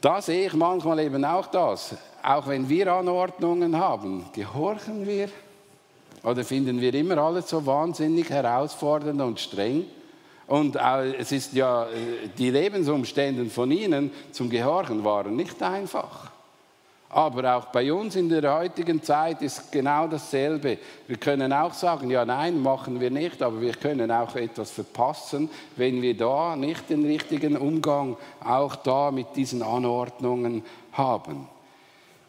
Da 0.00 0.22
sehe 0.22 0.46
ich 0.46 0.54
manchmal 0.54 1.00
eben 1.00 1.24
auch 1.24 1.46
das. 1.46 1.96
Auch 2.22 2.46
wenn 2.46 2.68
wir 2.68 2.92
Anordnungen 2.92 3.76
haben, 3.76 4.24
gehorchen 4.32 5.06
wir 5.06 5.28
oder 6.22 6.44
finden 6.44 6.80
wir 6.80 6.94
immer 6.94 7.18
alles 7.18 7.48
so 7.48 7.64
wahnsinnig 7.64 8.30
herausfordernd 8.30 9.20
und 9.20 9.40
streng. 9.40 9.84
Und 10.46 10.76
es 10.76 11.32
ist 11.32 11.52
ja, 11.52 11.84
äh, 11.84 12.28
die 12.38 12.50
Lebensumstände 12.50 13.44
von 13.46 13.70
ihnen 13.70 14.10
zum 14.32 14.48
Gehorchen 14.48 15.04
waren 15.04 15.36
nicht 15.36 15.62
einfach. 15.62 16.30
Aber 17.10 17.56
auch 17.56 17.66
bei 17.66 17.90
uns 17.90 18.16
in 18.16 18.28
der 18.28 18.54
heutigen 18.54 19.02
Zeit 19.02 19.40
ist 19.40 19.72
genau 19.72 20.06
dasselbe. 20.06 20.76
Wir 21.06 21.16
können 21.16 21.52
auch 21.54 21.72
sagen, 21.72 22.10
ja, 22.10 22.24
nein, 22.24 22.60
machen 22.60 23.00
wir 23.00 23.10
nicht, 23.10 23.42
aber 23.42 23.60
wir 23.62 23.72
können 23.72 24.10
auch 24.10 24.36
etwas 24.36 24.70
verpassen, 24.70 25.48
wenn 25.76 26.02
wir 26.02 26.14
da 26.14 26.54
nicht 26.54 26.90
den 26.90 27.06
richtigen 27.06 27.56
Umgang 27.56 28.16
auch 28.44 28.76
da 28.76 29.10
mit 29.10 29.34
diesen 29.36 29.62
Anordnungen 29.62 30.62
haben. 30.92 31.48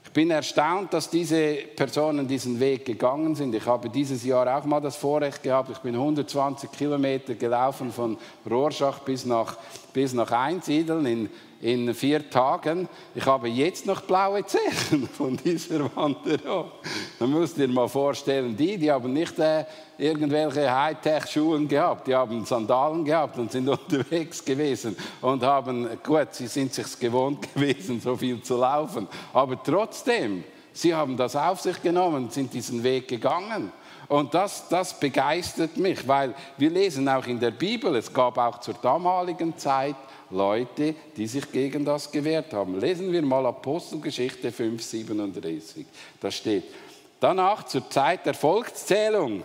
Ich 0.06 0.14
bin 0.14 0.32
erstaunt, 0.32 0.92
dass 0.94 1.10
diese 1.10 1.58
Personen 1.76 2.28
diesen 2.28 2.60
Weg 2.60 2.86
gegangen 2.86 3.36
sind. 3.36 3.54
Ich 3.54 3.66
habe 3.68 3.90
dieses 3.90 4.24
Jahr 4.24 4.58
auch 4.58 4.66
mal 4.66 4.80
das 4.80 4.96
Vorrecht 4.96 5.44
gehabt. 5.44 5.70
Ich 5.70 5.78
bin 5.80 5.94
120 5.94 6.72
Kilometer 6.72 7.36
gelaufen 7.36 7.92
von 7.92 8.18
Rorschach 8.50 9.00
bis 9.00 9.26
nach, 9.26 9.58
bis 9.94 10.14
nach 10.14 10.32
Einsiedeln 10.32 11.06
in 11.06 11.30
in 11.62 11.94
vier 11.94 12.30
Tagen. 12.30 12.88
Ich 13.14 13.26
habe 13.26 13.48
jetzt 13.50 13.86
noch 13.86 14.02
blaue 14.02 14.46
Zehen 14.46 15.10
von 15.18 15.36
dieser 15.38 15.94
Wanderung. 15.96 16.72
Man 17.20 17.32
muss 17.32 17.54
dir 17.54 17.68
mal 17.68 17.90
vorstellen, 17.90 18.56
die, 18.56 18.78
die 18.78 18.92
haben 18.92 19.12
nicht 19.12 19.38
äh, 19.40 19.66
irgendwelche 19.98 20.74
Hightech-Schuhe 20.74 21.66
gehabt, 21.66 22.08
die 22.08 22.16
haben 22.16 22.46
Sandalen 22.46 23.04
gehabt 23.04 23.38
und 23.38 23.52
sind 23.52 23.68
unterwegs 23.70 24.44
gewesen 24.44 24.96
und 25.22 25.44
haben, 25.44 25.88
gut, 26.04 26.30
sie 26.32 26.48
sind 26.48 26.74
sich 26.74 26.98
gewohnt 26.98 27.54
gewesen, 27.54 28.00
so 28.00 28.16
viel 28.16 28.42
zu 28.42 28.58
laufen, 28.58 29.08
aber 29.34 29.62
trotzdem, 29.62 30.44
sie 30.72 30.96
haben 30.96 31.18
das 31.18 31.36
auf 31.36 31.60
sich 31.60 31.82
genommen, 31.82 32.30
sind 32.30 32.54
diesen 32.54 32.84
Weg 32.84 33.08
gegangen. 33.08 33.72
Und 34.08 34.34
das, 34.34 34.68
das 34.70 35.00
begeistert 35.00 35.78
mich, 35.78 36.08
weil 36.08 36.34
wir 36.58 36.72
lesen 36.72 37.08
auch 37.08 37.28
in 37.28 37.40
der 37.40 37.52
Bibel, 37.52 37.96
es 37.96 38.12
gab 38.12 38.40
auch 38.40 38.60
zur 38.60 38.74
damaligen 38.74 39.56
Zeit 39.56 39.96
Leute, 40.30 40.96
die 41.16 41.28
sich 41.28 41.52
gegen 41.52 41.86
das 41.86 42.12
gewehrt 42.12 42.54
haben. 42.54 42.80
Lesen 42.80 43.12
wir 43.12 43.22
mal 43.22 43.46
Apostelgeschichte 43.46 44.52
5,37. 44.52 45.86
Da 46.20 46.30
steht, 46.30 46.66
danach 47.20 47.66
zur 47.66 47.90
Zeit 47.90 48.26
der 48.26 48.34
Volkszählung 48.34 49.44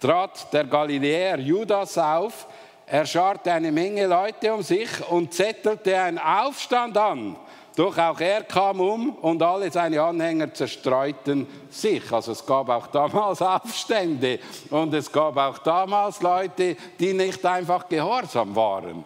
trat 0.00 0.52
der 0.52 0.64
Galiläer 0.64 1.38
Judas 1.38 1.96
auf, 1.98 2.46
er 2.86 3.06
scharte 3.06 3.50
eine 3.52 3.72
Menge 3.72 4.06
Leute 4.06 4.52
um 4.52 4.62
sich 4.62 4.88
und 5.08 5.32
zettelte 5.32 5.98
einen 5.98 6.18
Aufstand 6.18 6.96
an. 6.98 7.36
Doch 7.76 7.96
auch 7.98 8.20
er 8.20 8.44
kam 8.44 8.80
um 8.80 9.10
und 9.16 9.42
alle 9.42 9.70
seine 9.70 10.00
Anhänger 10.00 10.52
zerstreuten 10.54 11.46
sich. 11.70 12.12
Also 12.12 12.32
es 12.32 12.44
gab 12.44 12.68
auch 12.68 12.86
damals 12.88 13.42
Aufstände 13.42 14.38
und 14.70 14.94
es 14.94 15.10
gab 15.10 15.36
auch 15.36 15.58
damals 15.58 16.22
Leute, 16.22 16.76
die 17.00 17.14
nicht 17.14 17.44
einfach 17.44 17.88
gehorsam 17.88 18.54
waren. 18.54 19.04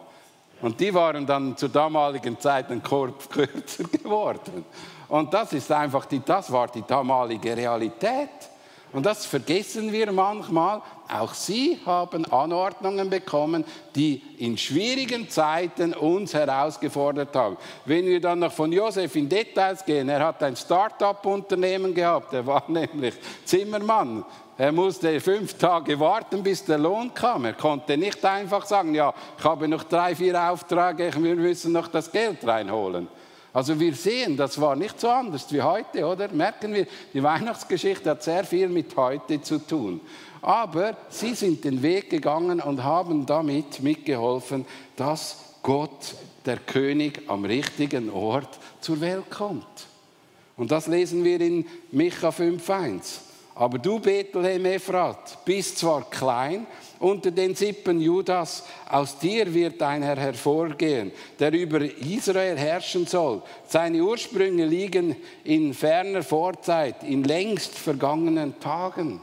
Und 0.61 0.81
die 0.81 0.92
waren 0.92 1.27
dann 1.27 1.57
zur 1.57 1.68
damaligen 1.68 2.38
Zeit 2.40 2.71
ein 2.71 2.83
Korb 2.83 3.31
kürzer 3.31 3.85
geworden. 3.85 4.64
Und 5.09 5.33
das 5.33 5.53
ist 5.53 5.71
einfach 5.73 6.05
die, 6.07 6.21
das 6.25 6.51
war 6.53 6.68
die 6.68 6.83
damalige 6.83 7.57
Realität. 7.57 8.29
Und 8.92 9.05
das 9.05 9.27
vergessen 9.27 9.92
wir 9.92 10.11
manchmal. 10.12 10.81
Auch 11.09 11.35
sie 11.35 11.79
haben 11.85 12.25
Anordnungen 12.27 13.09
bekommen, 13.09 13.64
die 13.94 14.23
in 14.38 14.57
schwierigen 14.59 15.29
Zeiten 15.29 15.94
uns 15.94 16.35
herausgefordert 16.35 17.35
haben. 17.35 17.57
Wenn 17.85 18.07
wir 18.07 18.21
dann 18.21 18.40
noch 18.40 18.53
von 18.53 18.73
Josef 18.73 19.14
in 19.16 19.29
Details 19.29 19.85
gehen, 19.85 20.09
er 20.09 20.27
hat 20.27 20.42
ein 20.42 20.57
Start-up-Unternehmen 20.57 21.94
gehabt, 21.94 22.33
er 22.33 22.47
war 22.47 22.64
nämlich 22.68 23.14
Zimmermann. 23.44 24.25
Er 24.61 24.73
musste 24.73 25.21
fünf 25.21 25.55
Tage 25.55 26.01
warten, 26.01 26.42
bis 26.42 26.64
der 26.64 26.79
Lohn 26.79 27.14
kam. 27.14 27.44
Er 27.44 27.53
konnte 27.53 27.97
nicht 27.97 28.25
einfach 28.25 28.66
sagen, 28.66 28.92
ja, 28.92 29.14
ich 29.38 29.44
habe 29.44 29.68
noch 29.68 29.85
drei, 29.85 30.16
vier 30.16 30.51
Aufträge, 30.51 31.12
wir 31.16 31.37
müssen 31.37 31.71
noch 31.71 31.87
das 31.87 32.11
Geld 32.11 32.44
reinholen. 32.44 33.07
Also 33.53 33.79
wir 33.79 33.94
sehen, 33.94 34.37
das 34.37 34.61
war 34.61 34.75
nicht 34.75 34.99
so 34.99 35.09
anders 35.11 35.53
wie 35.53 35.62
heute, 35.62 36.05
oder? 36.05 36.29
Merken 36.29 36.75
wir, 36.75 36.88
die 37.14 37.23
Weihnachtsgeschichte 37.23 38.11
hat 38.11 38.25
sehr 38.25 38.42
viel 38.42 38.68
mit 38.68 38.97
heute 38.97 39.40
zu 39.40 39.59
tun. 39.59 40.01
Aber 40.42 40.97
sie 41.09 41.35
sind 41.35 41.62
den 41.62 41.81
Weg 41.81 42.11
gegangen 42.11 42.61
und 42.61 42.83
haben 42.83 43.27
damit 43.27 43.81
mitgeholfen, 43.81 44.66
dass 44.97 45.55
Gott, 45.62 46.16
der 46.44 46.57
König, 46.57 47.23
am 47.29 47.44
richtigen 47.44 48.11
Ort 48.11 48.59
zur 48.81 49.01
Welt 49.01 49.31
kommt. 49.31 49.87
Und 50.57 50.73
das 50.73 50.88
lesen 50.88 51.23
wir 51.23 51.40
in 51.40 51.64
Micha 51.92 52.31
5.1. 52.31 53.27
Aber 53.59 53.79
du, 53.79 53.99
Bethlehem 53.99 54.66
Ephrat, 54.66 55.44
bist 55.44 55.79
zwar 55.79 56.09
klein 56.09 56.64
unter 57.01 57.33
den 57.33 57.57
Sippen 57.57 58.01
Judas, 58.01 58.62
aus 58.88 59.18
dir 59.18 59.53
wird 59.53 59.83
ein 59.83 60.01
Herr 60.01 60.16
hervorgehen, 60.16 61.11
der 61.40 61.53
über 61.53 61.81
Israel 61.81 62.57
herrschen 62.57 63.05
soll. 63.09 63.42
Seine 63.66 64.01
Ursprünge 64.01 64.64
liegen 64.64 65.16
in 65.42 65.75
ferner 65.75 66.23
Vorzeit, 66.23 67.03
in 67.03 67.25
längst 67.25 67.77
vergangenen 67.77 68.61
Tagen. 68.61 69.21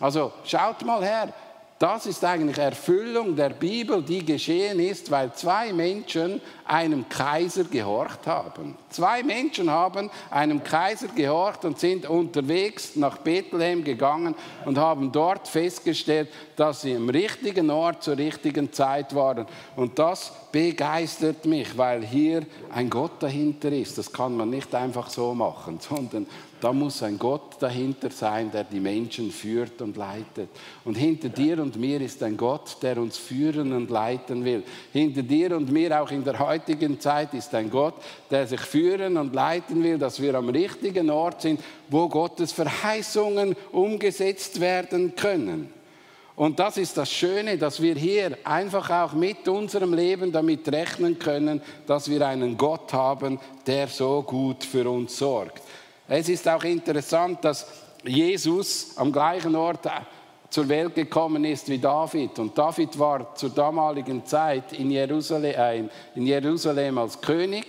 Also 0.00 0.32
schaut 0.44 0.84
mal 0.84 1.02
her, 1.02 1.32
das 1.78 2.06
ist 2.06 2.24
eigentlich 2.24 2.58
Erfüllung 2.58 3.36
der 3.36 3.50
Bibel, 3.50 4.02
die 4.02 4.24
geschehen 4.24 4.80
ist, 4.80 5.12
weil 5.12 5.32
zwei 5.34 5.72
Menschen 5.72 6.40
einem 6.64 7.08
Kaiser 7.08 7.64
gehorcht 7.64 8.26
haben. 8.26 8.76
Zwei 8.90 9.22
Menschen 9.22 9.70
haben 9.70 10.10
einem 10.28 10.64
Kaiser 10.64 11.06
gehorcht 11.06 11.64
und 11.64 11.78
sind 11.78 12.08
unterwegs 12.08 12.96
nach 12.96 13.18
Bethlehem 13.18 13.84
gegangen 13.84 14.34
und 14.64 14.76
haben 14.76 15.12
dort 15.12 15.46
festgestellt, 15.46 16.30
dass 16.56 16.80
sie 16.80 16.92
im 16.92 17.08
richtigen 17.08 17.70
Ort 17.70 18.02
zur 18.02 18.18
richtigen 18.18 18.72
Zeit 18.72 19.14
waren. 19.14 19.46
Und 19.76 20.00
das 20.00 20.32
begeistert 20.50 21.44
mich, 21.46 21.78
weil 21.78 22.04
hier 22.04 22.42
ein 22.74 22.90
Gott 22.90 23.12
dahinter 23.20 23.70
ist. 23.70 23.98
Das 23.98 24.12
kann 24.12 24.36
man 24.36 24.50
nicht 24.50 24.74
einfach 24.74 25.08
so 25.10 25.32
machen, 25.32 25.78
sondern 25.88 26.26
da 26.60 26.72
muss 26.72 27.02
ein 27.02 27.18
Gott 27.18 27.56
dahinter 27.60 28.10
sein, 28.10 28.50
der 28.50 28.64
die 28.64 28.80
Menschen 28.80 29.30
führt 29.30 29.80
und 29.80 29.96
leitet. 29.96 30.48
Und 30.84 30.96
hinter 30.96 31.28
dir 31.28 31.60
und 31.60 31.76
mir 31.76 32.00
ist 32.00 32.22
ein 32.22 32.36
Gott, 32.36 32.76
der 32.82 32.98
uns 32.98 33.16
führen 33.16 33.72
und 33.72 33.90
leiten 33.90 34.44
will. 34.44 34.64
Hinter 34.92 35.22
dir 35.22 35.56
und 35.56 35.70
mir 35.70 36.00
auch 36.00 36.10
in 36.10 36.24
der 36.24 36.38
heutigen 36.38 36.98
Zeit 36.98 37.34
ist 37.34 37.54
ein 37.54 37.70
Gott, 37.70 37.94
der 38.30 38.46
sich 38.46 38.60
führen 38.60 39.16
und 39.16 39.34
leiten 39.34 39.82
will, 39.82 39.98
dass 39.98 40.20
wir 40.20 40.34
am 40.34 40.48
richtigen 40.48 41.10
Ort 41.10 41.42
sind, 41.42 41.60
wo 41.88 42.08
Gottes 42.08 42.52
Verheißungen 42.52 43.54
umgesetzt 43.72 44.60
werden 44.60 45.14
können. 45.14 45.72
Und 46.38 46.60
das 46.60 46.76
ist 46.76 46.96
das 46.96 47.10
Schöne, 47.10 47.58
dass 47.58 47.82
wir 47.82 47.96
hier 47.96 48.38
einfach 48.44 48.88
auch 48.90 49.12
mit 49.12 49.48
unserem 49.48 49.92
Leben 49.92 50.30
damit 50.30 50.68
rechnen 50.68 51.18
können, 51.18 51.60
dass 51.84 52.08
wir 52.08 52.24
einen 52.24 52.56
Gott 52.56 52.92
haben, 52.92 53.40
der 53.66 53.88
so 53.88 54.22
gut 54.22 54.62
für 54.62 54.88
uns 54.88 55.18
sorgt. 55.18 55.62
Es 56.08 56.28
ist 56.30 56.48
auch 56.48 56.64
interessant, 56.64 57.44
dass 57.44 57.66
Jesus 58.02 58.96
am 58.96 59.12
gleichen 59.12 59.54
Ort 59.54 59.86
zur 60.48 60.66
Welt 60.68 60.94
gekommen 60.94 61.44
ist 61.44 61.68
wie 61.68 61.78
David. 61.78 62.38
Und 62.38 62.56
David 62.56 62.98
war 62.98 63.34
zur 63.34 63.50
damaligen 63.50 64.24
Zeit 64.24 64.72
in 64.72 64.90
Jerusalem, 64.90 65.90
in 66.14 66.26
Jerusalem 66.26 66.96
als 66.96 67.20
König 67.20 67.66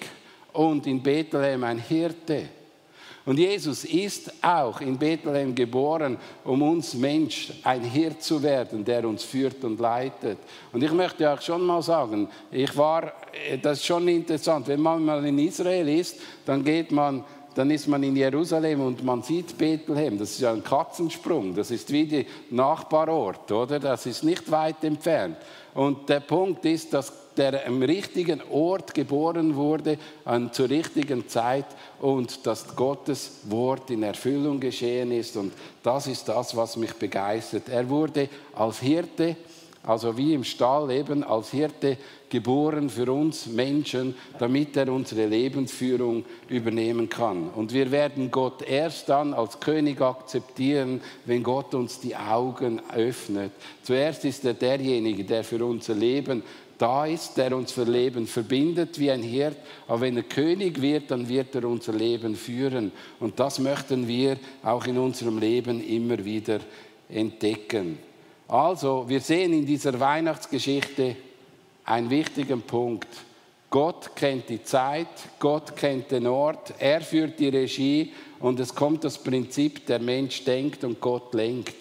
und 0.53 0.87
in 0.87 1.03
Bethlehem 1.03 1.65
ein 1.65 1.79
Hirte. 1.79 2.47
Und 3.25 3.37
Jesus 3.37 3.83
ist 3.83 4.31
auch 4.41 4.79
in 4.81 4.97
Bethlehem 4.97 5.53
geboren, 5.53 6.17
um 6.45 6.61
uns 6.61 6.93
Mensch 6.93 7.51
ein 7.63 7.83
Hirt 7.83 8.23
zu 8.23 8.41
werden, 8.41 8.83
der 8.83 9.07
uns 9.07 9.23
führt 9.23 9.63
und 9.63 9.79
leitet. 9.79 10.39
Und 10.71 10.81
ich 10.81 10.91
möchte 10.91 11.31
auch 11.31 11.41
schon 11.41 11.63
mal 11.65 11.81
sagen, 11.83 12.29
ich 12.49 12.75
war, 12.75 13.11
das 13.61 13.79
ist 13.79 13.85
schon 13.85 14.07
interessant, 14.07 14.67
wenn 14.67 14.79
man 14.79 15.03
mal 15.03 15.23
in 15.25 15.37
Israel 15.37 15.89
ist, 15.89 16.15
dann 16.45 16.63
geht 16.63 16.91
man 16.91 17.23
dann 17.59 17.71
ist 17.71 17.89
man 17.89 18.01
in 18.03 18.15
Jerusalem 18.15 18.79
und 18.79 19.03
man 19.03 19.21
sieht 19.21 19.57
Bethlehem. 19.57 20.17
Das 20.17 20.31
ist 20.31 20.39
ja 20.39 20.53
ein 20.53 20.63
Katzensprung. 20.63 21.53
Das 21.53 21.71
ist 21.71 21.91
wie 21.91 22.07
der 22.07 22.23
Nachbarort, 22.51 23.51
oder? 23.51 23.81
Das 23.81 24.05
ist 24.05 24.23
nicht 24.23 24.49
weit 24.49 24.81
entfernt. 24.85 25.35
Und 25.73 26.07
der 26.07 26.21
Punkt 26.21 26.63
ist, 26.63 26.93
dass 26.93 27.11
der 27.35 27.67
am 27.67 27.81
richtigen 27.81 28.41
Ort 28.49 28.93
geboren 28.93 29.57
wurde, 29.57 29.97
an, 30.23 30.53
zur 30.53 30.69
richtigen 30.69 31.27
Zeit 31.27 31.65
und 31.99 32.47
dass 32.47 32.77
Gottes 32.77 33.41
Wort 33.49 33.91
in 33.91 34.03
Erfüllung 34.03 34.61
geschehen 34.61 35.11
ist. 35.11 35.35
Und 35.35 35.51
das 35.83 36.07
ist 36.07 36.29
das, 36.29 36.55
was 36.55 36.77
mich 36.77 36.93
begeistert. 36.93 37.67
Er 37.67 37.89
wurde 37.89 38.29
als 38.53 38.79
Hirte, 38.79 39.35
also 39.83 40.17
wie 40.17 40.33
im 40.33 40.43
Stall 40.43 40.91
eben 40.91 41.23
als 41.23 41.51
Hirte 41.51 41.97
geboren 42.29 42.89
für 42.89 43.11
uns 43.11 43.47
Menschen, 43.47 44.13
damit 44.37 44.77
er 44.77 44.91
unsere 44.91 45.25
Lebensführung 45.25 46.25
übernehmen 46.47 47.09
kann. 47.09 47.49
Und 47.49 47.73
wir 47.73 47.89
werden 47.91 48.29
Gott 48.29 48.61
erst 48.61 49.09
dann 49.09 49.33
als 49.33 49.59
König 49.59 50.01
akzeptieren, 50.01 51.01
wenn 51.25 51.43
Gott 51.43 51.73
uns 51.73 51.99
die 51.99 52.15
Augen 52.15 52.81
öffnet. 52.93 53.51
Zuerst 53.83 54.25
ist 54.25 54.45
er 54.45 54.53
derjenige, 54.53 55.23
der 55.23 55.43
für 55.43 55.63
unser 55.65 55.95
Leben 55.95 56.43
da 56.77 57.05
ist, 57.05 57.35
der 57.35 57.55
uns 57.55 57.71
für 57.71 57.83
Leben 57.83 58.25
verbindet 58.25 58.99
wie 58.99 59.11
ein 59.11 59.21
Hirt. 59.21 59.57
Aber 59.87 60.01
wenn 60.01 60.17
er 60.17 60.23
König 60.23 60.81
wird, 60.81 61.11
dann 61.11 61.27
wird 61.27 61.53
er 61.55 61.65
unser 61.65 61.93
Leben 61.93 62.35
führen. 62.35 62.91
Und 63.19 63.39
das 63.39 63.59
möchten 63.59 64.07
wir 64.07 64.37
auch 64.63 64.85
in 64.85 64.97
unserem 64.97 65.39
Leben 65.39 65.85
immer 65.85 66.23
wieder 66.23 66.59
entdecken. 67.09 67.97
Also, 68.49 69.05
wir 69.07 69.21
sehen 69.21 69.53
in 69.53 69.63
dieser 69.63 69.99
Weihnachtsgeschichte 69.99 71.15
einen 71.85 72.09
wichtigen 72.09 72.63
Punkt. 72.63 73.07
Gott 73.69 74.15
kennt 74.15 74.49
die 74.49 74.63
Zeit, 74.63 75.05
Gott 75.37 75.75
kennt 75.75 76.09
den 76.09 76.25
Ort, 76.25 76.73
er 76.79 77.01
führt 77.01 77.39
die 77.39 77.49
Regie 77.49 78.11
und 78.39 78.59
es 78.59 78.73
kommt 78.73 79.03
das 79.03 79.19
Prinzip, 79.19 79.85
der 79.85 79.99
Mensch 79.99 80.43
denkt 80.45 80.83
und 80.83 80.99
Gott 80.99 81.31
lenkt. 81.35 81.75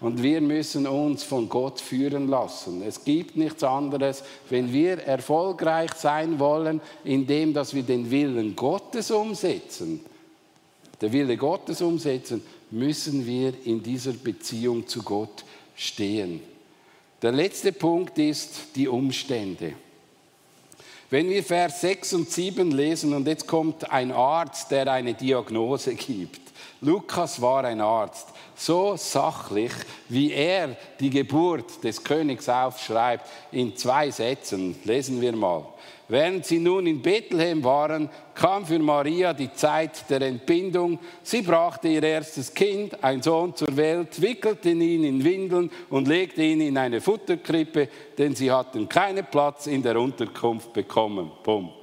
Und 0.00 0.22
wir 0.22 0.40
müssen 0.40 0.86
uns 0.86 1.24
von 1.24 1.48
Gott 1.48 1.80
führen 1.80 2.28
lassen. 2.28 2.82
Es 2.82 3.02
gibt 3.02 3.36
nichts 3.36 3.64
anderes, 3.64 4.22
wenn 4.48 4.72
wir 4.72 4.98
erfolgreich 4.98 5.92
sein 5.94 6.38
wollen, 6.38 6.80
indem 7.02 7.52
dass 7.52 7.74
wir 7.74 7.82
den 7.82 8.08
Willen 8.12 8.54
Gottes 8.54 9.10
umsetzen. 9.10 9.98
Der 11.00 11.12
Wille 11.12 11.36
Gottes 11.36 11.82
umsetzen, 11.82 12.42
müssen 12.70 13.26
wir 13.26 13.54
in 13.64 13.82
dieser 13.82 14.12
Beziehung 14.12 14.86
zu 14.86 15.02
Gott 15.02 15.44
stehen. 15.76 16.42
Der 17.22 17.32
letzte 17.32 17.72
Punkt 17.72 18.18
ist 18.18 18.74
die 18.74 18.88
Umstände. 18.88 19.74
Wenn 21.10 21.28
wir 21.28 21.44
Vers 21.44 21.82
6 21.82 22.14
und 22.14 22.30
7 22.30 22.70
lesen 22.70 23.12
und 23.12 23.26
jetzt 23.26 23.46
kommt 23.46 23.90
ein 23.90 24.12
Arzt, 24.12 24.70
der 24.70 24.90
eine 24.90 25.14
Diagnose 25.14 25.94
gibt. 25.96 26.40
Lukas 26.80 27.40
war 27.40 27.64
ein 27.64 27.80
Arzt 27.80 28.31
so 28.54 28.96
sachlich, 28.96 29.72
wie 30.08 30.32
er 30.32 30.76
die 31.00 31.10
Geburt 31.10 31.82
des 31.82 32.02
Königs 32.02 32.48
aufschreibt, 32.48 33.28
in 33.50 33.76
zwei 33.76 34.10
Sätzen. 34.10 34.76
Lesen 34.84 35.20
wir 35.20 35.34
mal. 35.34 35.66
Während 36.08 36.44
sie 36.44 36.58
nun 36.58 36.86
in 36.86 37.00
Bethlehem 37.00 37.64
waren, 37.64 38.10
kam 38.34 38.66
für 38.66 38.78
Maria 38.78 39.32
die 39.32 39.52
Zeit 39.52 40.10
der 40.10 40.20
Entbindung. 40.22 40.98
Sie 41.22 41.42
brachte 41.42 41.88
ihr 41.88 42.02
erstes 42.02 42.52
Kind, 42.52 43.02
ein 43.02 43.22
Sohn, 43.22 43.56
zur 43.56 43.74
Welt, 43.76 44.20
wickelte 44.20 44.70
ihn 44.70 45.04
in 45.04 45.24
Windeln 45.24 45.70
und 45.88 46.08
legte 46.08 46.42
ihn 46.42 46.60
in 46.60 46.76
eine 46.76 47.00
Futterkrippe, 47.00 47.88
denn 48.18 48.34
sie 48.34 48.50
hatten 48.50 48.88
keinen 48.88 49.24
Platz 49.26 49.66
in 49.66 49.82
der 49.82 49.98
Unterkunft 49.98 50.72
bekommen. 50.72 51.30
Punkt 51.42 51.81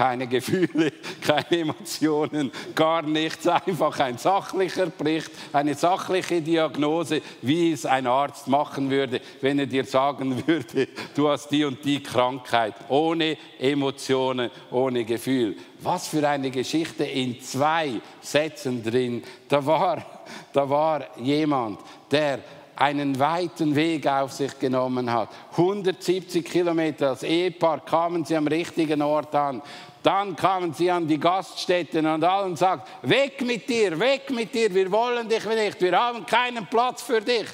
keine 0.00 0.26
Gefühle, 0.26 0.94
keine 1.20 1.60
Emotionen, 1.60 2.50
gar 2.74 3.02
nichts, 3.02 3.46
einfach 3.46 4.00
ein 4.00 4.16
sachlicher 4.16 4.86
Bericht, 4.86 5.30
eine 5.52 5.74
sachliche 5.74 6.40
Diagnose, 6.40 7.20
wie 7.42 7.72
es 7.72 7.84
ein 7.84 8.06
Arzt 8.06 8.48
machen 8.48 8.88
würde, 8.88 9.20
wenn 9.42 9.58
er 9.58 9.66
dir 9.66 9.84
sagen 9.84 10.42
würde, 10.46 10.88
du 11.14 11.28
hast 11.28 11.50
die 11.50 11.66
und 11.66 11.84
die 11.84 12.02
Krankheit, 12.02 12.76
ohne 12.88 13.36
Emotionen, 13.58 14.50
ohne 14.70 15.04
Gefühl. 15.04 15.56
Was 15.80 16.08
für 16.08 16.26
eine 16.26 16.50
Geschichte 16.50 17.04
in 17.04 17.38
zwei 17.42 18.00
Sätzen 18.22 18.82
drin. 18.82 19.22
Da 19.50 19.66
war, 19.66 20.02
da 20.54 20.70
war 20.70 21.18
jemand, 21.18 21.78
der 22.10 22.38
einen 22.80 23.18
weiten 23.18 23.76
Weg 23.76 24.06
auf 24.06 24.32
sich 24.32 24.58
genommen 24.58 25.12
hat. 25.12 25.28
170 25.52 26.42
Kilometer 26.42 27.10
als 27.10 27.22
Ehepaar 27.22 27.84
kamen 27.84 28.24
sie 28.24 28.34
am 28.34 28.46
richtigen 28.46 29.02
Ort 29.02 29.34
an. 29.34 29.60
Dann 30.02 30.34
kamen 30.34 30.72
sie 30.72 30.90
an 30.90 31.06
die 31.06 31.18
Gaststätten 31.18 32.06
und 32.06 32.24
allen 32.24 32.56
sagten, 32.56 33.10
weg 33.10 33.42
mit 33.42 33.68
dir, 33.68 33.98
weg 33.98 34.30
mit 34.30 34.54
dir, 34.54 34.74
wir 34.74 34.90
wollen 34.90 35.28
dich 35.28 35.44
nicht, 35.44 35.80
wir 35.80 35.98
haben 35.98 36.24
keinen 36.24 36.66
Platz 36.66 37.02
für 37.02 37.20
dich. 37.20 37.46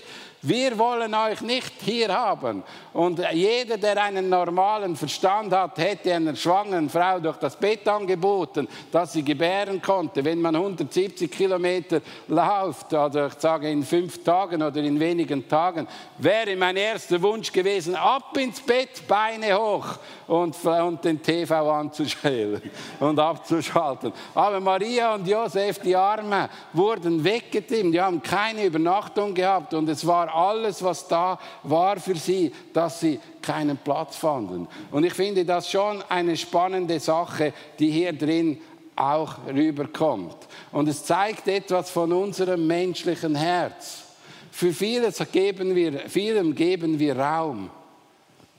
Wir 0.46 0.78
wollen 0.78 1.12
euch 1.12 1.40
nicht 1.40 1.72
hier 1.82 2.16
haben. 2.16 2.62
Und 2.92 3.20
jeder, 3.32 3.76
der 3.78 4.00
einen 4.00 4.28
normalen 4.28 4.94
Verstand 4.94 5.52
hat, 5.52 5.76
hätte 5.78 6.14
einer 6.14 6.36
schwangeren 6.36 6.88
Frau 6.88 7.18
durch 7.18 7.36
das 7.38 7.56
Bett 7.56 7.88
angeboten, 7.88 8.68
dass 8.92 9.14
sie 9.14 9.24
gebären 9.24 9.82
konnte. 9.82 10.24
Wenn 10.24 10.40
man 10.40 10.54
170 10.54 11.28
Kilometer 11.32 12.00
läuft, 12.28 12.94
also 12.94 13.26
ich 13.26 13.34
sage 13.34 13.68
in 13.68 13.82
fünf 13.82 14.22
Tagen 14.22 14.62
oder 14.62 14.80
in 14.80 15.00
wenigen 15.00 15.48
Tagen, 15.48 15.88
wäre 16.18 16.54
mein 16.54 16.76
erster 16.76 17.20
Wunsch 17.20 17.50
gewesen, 17.50 17.96
ab 17.96 18.36
ins 18.38 18.60
Bett, 18.60 19.02
Beine 19.08 19.58
hoch 19.58 19.98
und, 20.28 20.64
und 20.64 21.04
den 21.04 21.20
TV 21.20 21.72
anzuschälen 21.72 22.62
und 23.00 23.18
abzuschalten. 23.18 24.12
Aber 24.32 24.60
Maria 24.60 25.16
und 25.16 25.26
Josef, 25.26 25.80
die 25.80 25.96
Armen, 25.96 26.48
wurden 26.72 27.24
weggetimmt. 27.24 27.94
Die 27.94 28.00
haben 28.00 28.22
keine 28.22 28.66
Übernachtung 28.66 29.34
gehabt 29.34 29.74
und 29.74 29.88
es 29.88 30.06
war 30.06 30.35
alles, 30.36 30.82
was 30.82 31.08
da 31.08 31.38
war 31.62 31.98
für 31.98 32.16
sie, 32.16 32.52
dass 32.72 33.00
sie 33.00 33.18
keinen 33.40 33.78
Platz 33.78 34.16
fanden. 34.16 34.68
Und 34.90 35.04
ich 35.04 35.14
finde 35.14 35.44
das 35.44 35.70
schon 35.70 36.02
eine 36.08 36.36
spannende 36.36 37.00
Sache, 37.00 37.52
die 37.78 37.90
hier 37.90 38.12
drin 38.12 38.58
auch 38.94 39.36
rüberkommt. 39.46 40.36
Und 40.72 40.88
es 40.88 41.04
zeigt 41.04 41.48
etwas 41.48 41.90
von 41.90 42.12
unserem 42.12 42.66
menschlichen 42.66 43.34
Herz. 43.34 44.04
Für 44.50 44.72
vieles 44.72 45.22
geben 45.32 45.74
wir, 45.74 46.08
vielem 46.08 46.54
geben 46.54 46.98
wir 46.98 47.18
Raum. 47.18 47.70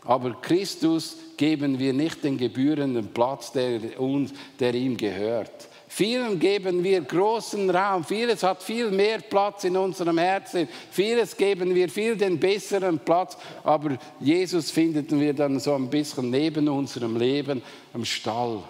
Aber 0.04 0.36
Christus 0.42 1.18
geben 1.36 1.80
wir 1.80 1.92
nicht 1.92 2.24
den 2.24 2.38
gebührenden 2.38 3.08
Platz, 3.08 3.52
der, 3.52 4.00
uns, 4.00 4.32
der 4.60 4.74
ihm 4.74 4.96
gehört. 4.96 5.68
Vielen 5.90 6.38
geben 6.38 6.84
wir 6.84 7.02
großen 7.02 7.70
Raum, 7.70 8.04
vieles 8.04 8.44
hat 8.44 8.62
viel 8.62 8.92
mehr 8.92 9.20
Platz 9.20 9.64
in 9.64 9.78
unserem 9.78 10.18
Herzen, 10.18 10.68
vieles 10.92 11.36
geben 11.36 11.74
wir 11.74 11.88
viel 11.88 12.18
den 12.18 12.38
besseren 12.40 13.00
Platz, 13.00 13.38
aber 13.64 13.98
Jesus 14.20 14.70
finden 14.70 15.20
wir 15.20 15.34
dann 15.34 15.60
so 15.60 15.74
ein 15.74 15.90
bisschen 15.90 16.30
neben 16.30 16.68
unserem 16.68 17.16
Leben 17.16 17.62
am 17.94 18.04
Stall. 18.04 18.64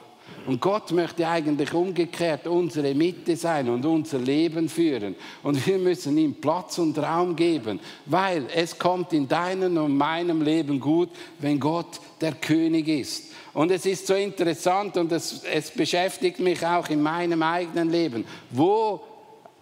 Und 0.48 0.62
Gott 0.62 0.92
möchte 0.94 1.28
eigentlich 1.28 1.74
umgekehrt 1.74 2.48
unsere 2.48 2.96
Mitte 2.96 3.36
sein 3.36 3.68
und 3.68 3.86
unser 3.86 4.18
Leben 4.18 4.70
führen. 4.70 5.14
Und 5.44 5.68
wir 5.68 5.78
müssen 5.78 6.18
ihm 6.18 6.36
Platz 6.36 6.78
und 6.78 6.98
Raum 6.98 7.36
geben, 7.36 7.82
weil 8.06 8.46
es 8.56 8.80
kommt 8.80 9.12
in 9.12 9.28
deinem 9.28 9.76
und 9.76 9.98
meinem 9.98 10.42
Leben 10.42 10.80
gut, 10.80 11.10
wenn 11.40 11.60
Gott 11.60 12.00
der 12.22 12.32
König 12.32 12.88
ist. 12.88 13.34
Und 13.54 13.72
es 13.72 13.86
ist 13.86 14.08
so 14.08 14.14
interessant 14.14 14.96
und 14.96 15.12
es, 15.12 15.44
es 15.44 15.70
beschäftigt 15.70 16.40
mich 16.40 16.66
auch 16.66 16.88
in 16.88 17.02
meinem 17.02 17.44
eigenen 17.44 17.92
Leben. 17.92 18.24
Wo 18.50 19.02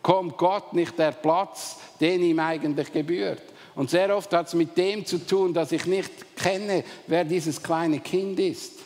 kommt 0.04 0.38
Gott 0.38 0.74
nicht 0.74 1.00
der 1.00 1.14
Platz, 1.14 1.78
den 2.00 2.22
ihm 2.22 2.38
eigentlich 2.38 2.94
gebührt? 2.94 3.42
Und 3.74 3.90
sehr 3.90 4.16
oft 4.16 4.32
hat 4.34 4.48
es 4.48 4.54
mit 4.54 4.78
dem 4.78 5.04
zu 5.04 5.18
tun, 5.18 5.52
dass 5.52 5.72
ich 5.72 5.88
nicht 5.88 6.36
kenne, 6.36 6.84
wer 7.08 7.26
dieses 7.26 7.64
kleine 7.64 8.02
Kind 8.02 8.40
ist 8.40 8.86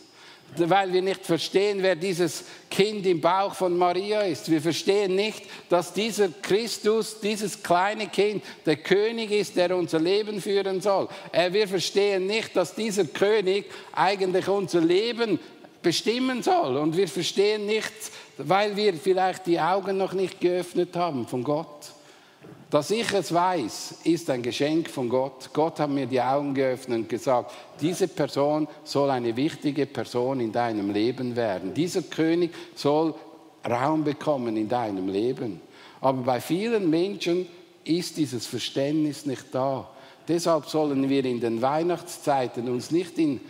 weil 0.58 0.92
wir 0.92 1.02
nicht 1.02 1.26
verstehen, 1.26 1.80
wer 1.82 1.96
dieses 1.96 2.44
Kind 2.70 3.06
im 3.06 3.22
Bauch 3.22 3.54
von 3.54 3.78
Maria 3.78 4.22
ist. 4.22 4.50
Wir 4.50 4.62
verstehen 4.62 5.16
nicht, 5.16 5.44
dass 5.70 5.94
dieser 5.94 6.30
Christus, 6.30 7.20
dieses 7.20 7.62
kleine 7.62 8.08
Kind, 8.08 8.44
der 8.66 8.78
König 8.78 9.32
ist, 9.32 9.56
der 9.56 9.76
unser 9.76 10.00
Leben 10.00 10.42
führen 10.42 10.82
soll. 10.82 11.08
Äh, 11.32 11.54
wir 11.54 11.68
verstehen 11.68 12.28
nicht, 12.28 12.56
dass 12.56 12.76
dieser 12.76 13.06
König 13.06 13.66
eigentlich 13.94 14.48
unser 14.48 14.82
Leben 14.82 15.40
bestimmen 15.82 16.44
soll. 16.44 16.78
Und 16.78 16.98
wir 16.98 17.08
verstehen 17.08 17.66
nichts, 17.66 18.12
weil 18.38 18.76
wir 18.76 18.94
vielleicht 18.94 19.48
die 19.48 19.60
Augen 19.60 19.98
noch 19.98 20.14
nicht 20.14 20.42
geöffnet 20.42 20.96
haben 20.96 21.28
von 21.28 21.44
Gott. 21.44 21.94
Dass 22.70 22.92
ich 22.92 23.12
es 23.14 23.34
weiß, 23.34 24.02
ist 24.04 24.30
ein 24.30 24.44
Geschenk 24.44 24.92
von 24.92 25.10
Gott. 25.10 25.50
Gott 25.54 25.80
hat 25.80 25.90
mir 25.90 26.06
die 26.06 26.22
Augen 26.22 26.54
geöffnet 26.54 27.00
und 27.00 27.10
gesagt, 27.10 27.52
diese 27.82 28.08
Person 28.08 28.68
soll 28.84 29.10
eine 29.10 29.36
wichtige 29.36 29.88
Person 29.88 30.40
in 30.40 30.52
deinem 30.52 30.92
Leben 30.92 31.36
werden. 31.36 31.74
Dieser 31.74 32.04
König 32.04 32.52
soll 32.76 33.16
Raum 33.68 34.04
bekommen 34.04 34.56
in 34.56 34.70
deinem 34.70 35.10
Leben. 35.10 35.62
Aber 36.00 36.22
bei 36.22 36.40
vielen 36.40 36.90
Menschen 36.90 37.48
ist 37.84 38.18
dieses 38.18 38.46
Verständnis 38.46 39.26
nicht 39.26 39.46
da. 39.52 39.90
Deshalb 40.28 40.68
sollen 40.68 41.10
wir 41.10 41.26
in 41.26 41.40
den 41.40 41.64
Weihnachtszeiten 41.64 42.70
uns 42.70 42.92
nicht 42.92 43.18
in 43.18 43.42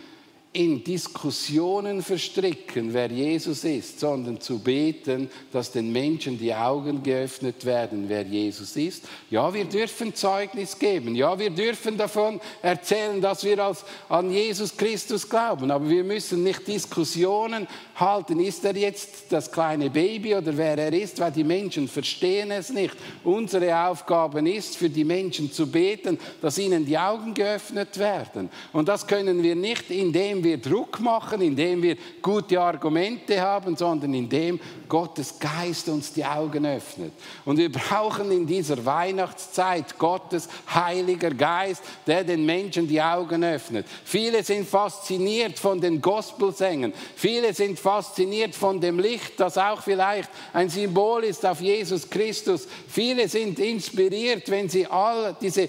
in 0.52 0.82
Diskussionen 0.82 2.02
verstricken, 2.02 2.92
wer 2.92 3.08
Jesus 3.08 3.62
ist, 3.62 4.00
sondern 4.00 4.40
zu 4.40 4.58
beten, 4.58 5.30
dass 5.52 5.70
den 5.70 5.92
Menschen 5.92 6.38
die 6.40 6.52
Augen 6.52 7.04
geöffnet 7.04 7.64
werden, 7.64 8.06
wer 8.08 8.22
Jesus 8.22 8.74
ist. 8.74 9.04
Ja, 9.30 9.54
wir 9.54 9.64
dürfen 9.64 10.12
Zeugnis 10.12 10.76
geben. 10.76 11.14
Ja, 11.14 11.38
wir 11.38 11.50
dürfen 11.50 11.96
davon 11.96 12.40
erzählen, 12.62 13.20
dass 13.20 13.44
wir 13.44 13.64
als, 13.64 13.84
an 14.08 14.32
Jesus 14.32 14.76
Christus 14.76 15.28
glauben. 15.28 15.70
Aber 15.70 15.88
wir 15.88 16.02
müssen 16.02 16.42
nicht 16.42 16.66
Diskussionen 16.66 17.68
halten. 17.94 18.40
Ist 18.40 18.64
er 18.64 18.76
jetzt 18.76 19.30
das 19.30 19.52
kleine 19.52 19.88
Baby 19.88 20.34
oder 20.34 20.56
wer 20.56 20.76
er 20.76 20.92
ist? 20.92 21.20
Weil 21.20 21.30
die 21.30 21.44
Menschen 21.44 21.86
verstehen 21.86 22.50
es 22.50 22.70
nicht. 22.70 22.96
Unsere 23.22 23.86
Aufgabe 23.86 24.40
ist, 24.50 24.76
für 24.76 24.90
die 24.90 25.04
Menschen 25.04 25.52
zu 25.52 25.70
beten, 25.70 26.18
dass 26.42 26.58
ihnen 26.58 26.84
die 26.84 26.98
Augen 26.98 27.34
geöffnet 27.34 27.96
werden. 27.98 28.50
Und 28.72 28.88
das 28.88 29.06
können 29.06 29.44
wir 29.44 29.54
nicht, 29.54 29.92
indem 29.92 30.39
indem 30.40 30.44
wir 30.44 30.58
Druck 30.58 31.00
machen, 31.00 31.40
indem 31.40 31.82
wir 31.82 31.96
gute 32.22 32.60
Argumente 32.60 33.40
haben, 33.40 33.76
sondern 33.76 34.14
indem 34.14 34.58
Gottes 34.88 35.38
Geist 35.38 35.88
uns 35.88 36.12
die 36.12 36.24
Augen 36.24 36.66
öffnet. 36.66 37.12
Und 37.44 37.58
wir 37.58 37.70
brauchen 37.70 38.30
in 38.32 38.46
dieser 38.46 38.84
Weihnachtszeit 38.84 39.98
Gottes 39.98 40.48
heiliger 40.72 41.30
Geist, 41.30 41.82
der 42.06 42.24
den 42.24 42.44
Menschen 42.44 42.88
die 42.88 43.00
Augen 43.00 43.44
öffnet. 43.44 43.86
Viele 44.04 44.42
sind 44.42 44.66
fasziniert 44.66 45.58
von 45.58 45.80
den 45.80 46.00
Gospelsängern. 46.00 46.92
Viele 47.14 47.52
sind 47.54 47.78
fasziniert 47.78 48.54
von 48.54 48.80
dem 48.80 48.98
Licht, 48.98 49.38
das 49.38 49.58
auch 49.58 49.82
vielleicht 49.82 50.30
ein 50.52 50.68
Symbol 50.68 51.24
ist 51.24 51.44
auf 51.44 51.60
Jesus 51.60 52.08
Christus. 52.08 52.66
Viele 52.88 53.28
sind 53.28 53.58
inspiriert, 53.58 54.50
wenn 54.50 54.68
sie 54.68 54.86
all 54.86 55.36
diese 55.40 55.68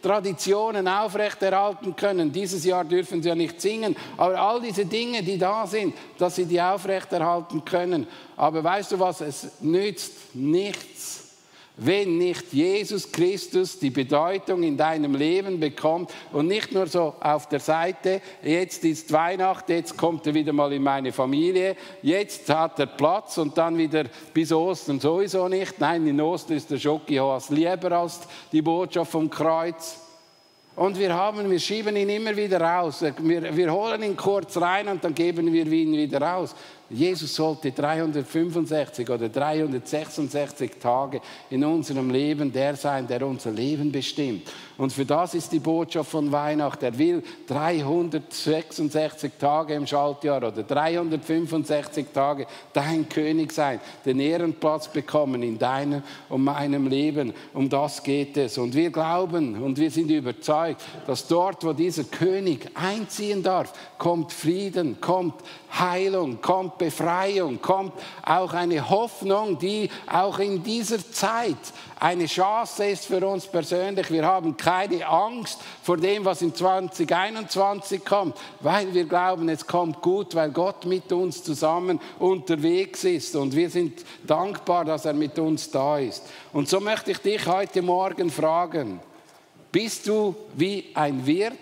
Familientraditionen 0.00 0.88
aufrechterhalten 0.88 1.94
können. 1.94 2.32
Dieses 2.32 2.64
Jahr 2.64 2.84
dürfen 2.84 3.22
sie 3.22 3.28
ja 3.28 3.34
nicht 3.34 3.60
singen, 3.60 3.94
aber 4.16 4.40
all 4.40 4.60
diese 4.60 4.86
Dinge, 4.86 5.22
die 5.22 5.38
da 5.38 5.66
sind, 5.66 5.94
dass 6.18 6.36
sie 6.36 6.46
die 6.46 6.60
aufrechterhalten 6.60 7.64
können. 7.64 8.06
Aber 8.36 8.64
weißt 8.64 8.92
du 8.92 8.98
was, 8.98 9.20
es 9.20 9.60
nützt 9.60 10.34
nichts, 10.34 11.29
wenn 11.80 12.18
nicht 12.18 12.52
Jesus 12.52 13.10
Christus 13.10 13.78
die 13.78 13.90
Bedeutung 13.90 14.62
in 14.62 14.76
deinem 14.76 15.14
Leben 15.14 15.58
bekommt 15.58 16.12
und 16.32 16.46
nicht 16.46 16.72
nur 16.72 16.86
so 16.86 17.14
auf 17.20 17.48
der 17.48 17.60
Seite, 17.60 18.20
jetzt 18.42 18.84
ist 18.84 19.10
Weihnachten, 19.12 19.72
jetzt 19.72 19.96
kommt 19.96 20.26
er 20.26 20.34
wieder 20.34 20.52
mal 20.52 20.72
in 20.74 20.82
meine 20.82 21.10
Familie, 21.10 21.76
jetzt 22.02 22.48
hat 22.50 22.78
er 22.78 22.86
Platz 22.86 23.38
und 23.38 23.56
dann 23.56 23.78
wieder 23.78 24.04
bis 24.34 24.52
Ostern 24.52 25.00
sowieso 25.00 25.48
nicht. 25.48 25.80
Nein, 25.80 26.06
in 26.06 26.20
Ostern 26.20 26.58
ist 26.58 26.70
der 26.70 26.78
Schokihoas 26.78 27.48
lieber 27.48 27.92
als 27.92 28.20
die 28.52 28.60
Botschaft 28.60 29.12
vom 29.12 29.30
Kreuz. 29.30 29.98
Und 30.76 30.98
wir 30.98 31.12
haben, 31.12 31.50
wir 31.50 31.58
schieben 31.58 31.96
ihn 31.96 32.08
immer 32.08 32.36
wieder 32.36 32.60
raus. 32.60 33.04
Wir, 33.18 33.54
wir 33.54 33.72
holen 33.72 34.02
ihn 34.02 34.16
kurz 34.16 34.56
rein 34.56 34.88
und 34.88 35.02
dann 35.02 35.14
geben 35.14 35.52
wir 35.52 35.66
ihn 35.66 35.92
wieder 35.92 36.22
raus. 36.22 36.54
Jesus 36.90 37.36
sollte 37.36 37.70
365 37.70 39.08
oder 39.08 39.28
366 39.28 40.72
Tage 40.80 41.20
in 41.48 41.64
unserem 41.64 42.10
Leben 42.10 42.52
der 42.52 42.74
sein, 42.74 43.06
der 43.06 43.24
unser 43.24 43.52
Leben 43.52 43.92
bestimmt. 43.92 44.50
Und 44.76 44.92
für 44.92 45.04
das 45.04 45.34
ist 45.34 45.52
die 45.52 45.58
Botschaft 45.60 46.10
von 46.10 46.32
Weihnachten. 46.32 46.84
Er 46.84 46.98
will 46.98 47.22
366 47.46 49.32
Tage 49.38 49.74
im 49.74 49.86
Schaltjahr 49.86 50.38
oder 50.38 50.62
365 50.62 52.06
Tage 52.12 52.46
dein 52.72 53.08
König 53.08 53.52
sein, 53.52 53.78
den 54.04 54.18
Ehrenplatz 54.18 54.88
bekommen 54.88 55.42
in 55.42 55.58
deinem 55.58 56.02
und 56.28 56.42
meinem 56.42 56.88
Leben. 56.88 57.34
Um 57.52 57.68
das 57.68 58.02
geht 58.02 58.36
es. 58.36 58.58
Und 58.58 58.74
wir 58.74 58.90
glauben 58.90 59.62
und 59.62 59.78
wir 59.78 59.90
sind 59.90 60.10
überzeugt, 60.10 60.80
dass 61.06 61.28
dort, 61.28 61.62
wo 61.62 61.72
dieser 61.72 62.04
König 62.04 62.68
einziehen 62.74 63.42
darf, 63.42 63.72
kommt 63.98 64.32
Frieden, 64.32 65.00
kommt 65.00 65.34
Heilung, 65.78 66.40
kommt 66.40 66.78
Befreiung, 66.78 67.60
kommt 67.62 67.92
auch 68.22 68.52
eine 68.52 68.88
Hoffnung, 68.88 69.58
die 69.58 69.88
auch 70.06 70.38
in 70.38 70.62
dieser 70.62 70.98
Zeit 71.12 71.56
eine 71.98 72.26
Chance 72.26 72.86
ist 72.86 73.06
für 73.06 73.26
uns 73.26 73.46
persönlich. 73.46 74.10
Wir 74.10 74.26
haben 74.26 74.56
keine 74.56 75.06
Angst 75.06 75.58
vor 75.82 75.96
dem, 75.96 76.24
was 76.24 76.42
in 76.42 76.54
2021 76.54 78.04
kommt, 78.04 78.36
weil 78.60 78.92
wir 78.94 79.04
glauben, 79.04 79.48
es 79.48 79.66
kommt 79.66 80.00
gut, 80.00 80.34
weil 80.34 80.50
Gott 80.50 80.86
mit 80.86 81.12
uns 81.12 81.42
zusammen 81.44 82.00
unterwegs 82.18 83.04
ist 83.04 83.36
und 83.36 83.54
wir 83.54 83.70
sind 83.70 84.04
dankbar, 84.26 84.84
dass 84.84 85.04
er 85.04 85.14
mit 85.14 85.38
uns 85.38 85.70
da 85.70 85.98
ist. 85.98 86.24
Und 86.52 86.68
so 86.68 86.80
möchte 86.80 87.10
ich 87.10 87.18
dich 87.18 87.46
heute 87.46 87.82
Morgen 87.82 88.30
fragen, 88.30 89.00
bist 89.70 90.06
du 90.08 90.34
wie 90.54 90.86
ein 90.94 91.24
Wirt, 91.24 91.54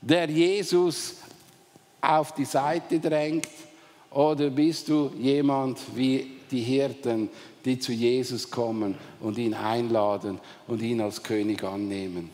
der 0.00 0.28
Jesus 0.30 1.16
auf 2.00 2.34
die 2.34 2.44
Seite 2.44 2.98
drängt? 3.00 3.48
Oder 4.10 4.50
bist 4.50 4.88
du 4.88 5.10
jemand 5.18 5.78
wie 5.94 6.26
die 6.50 6.60
Hirten, 6.60 7.28
die 7.64 7.78
zu 7.78 7.92
Jesus 7.92 8.50
kommen 8.50 8.96
und 9.20 9.36
ihn 9.36 9.54
einladen 9.54 10.40
und 10.66 10.80
ihn 10.80 11.00
als 11.00 11.22
König 11.22 11.62
annehmen? 11.64 12.30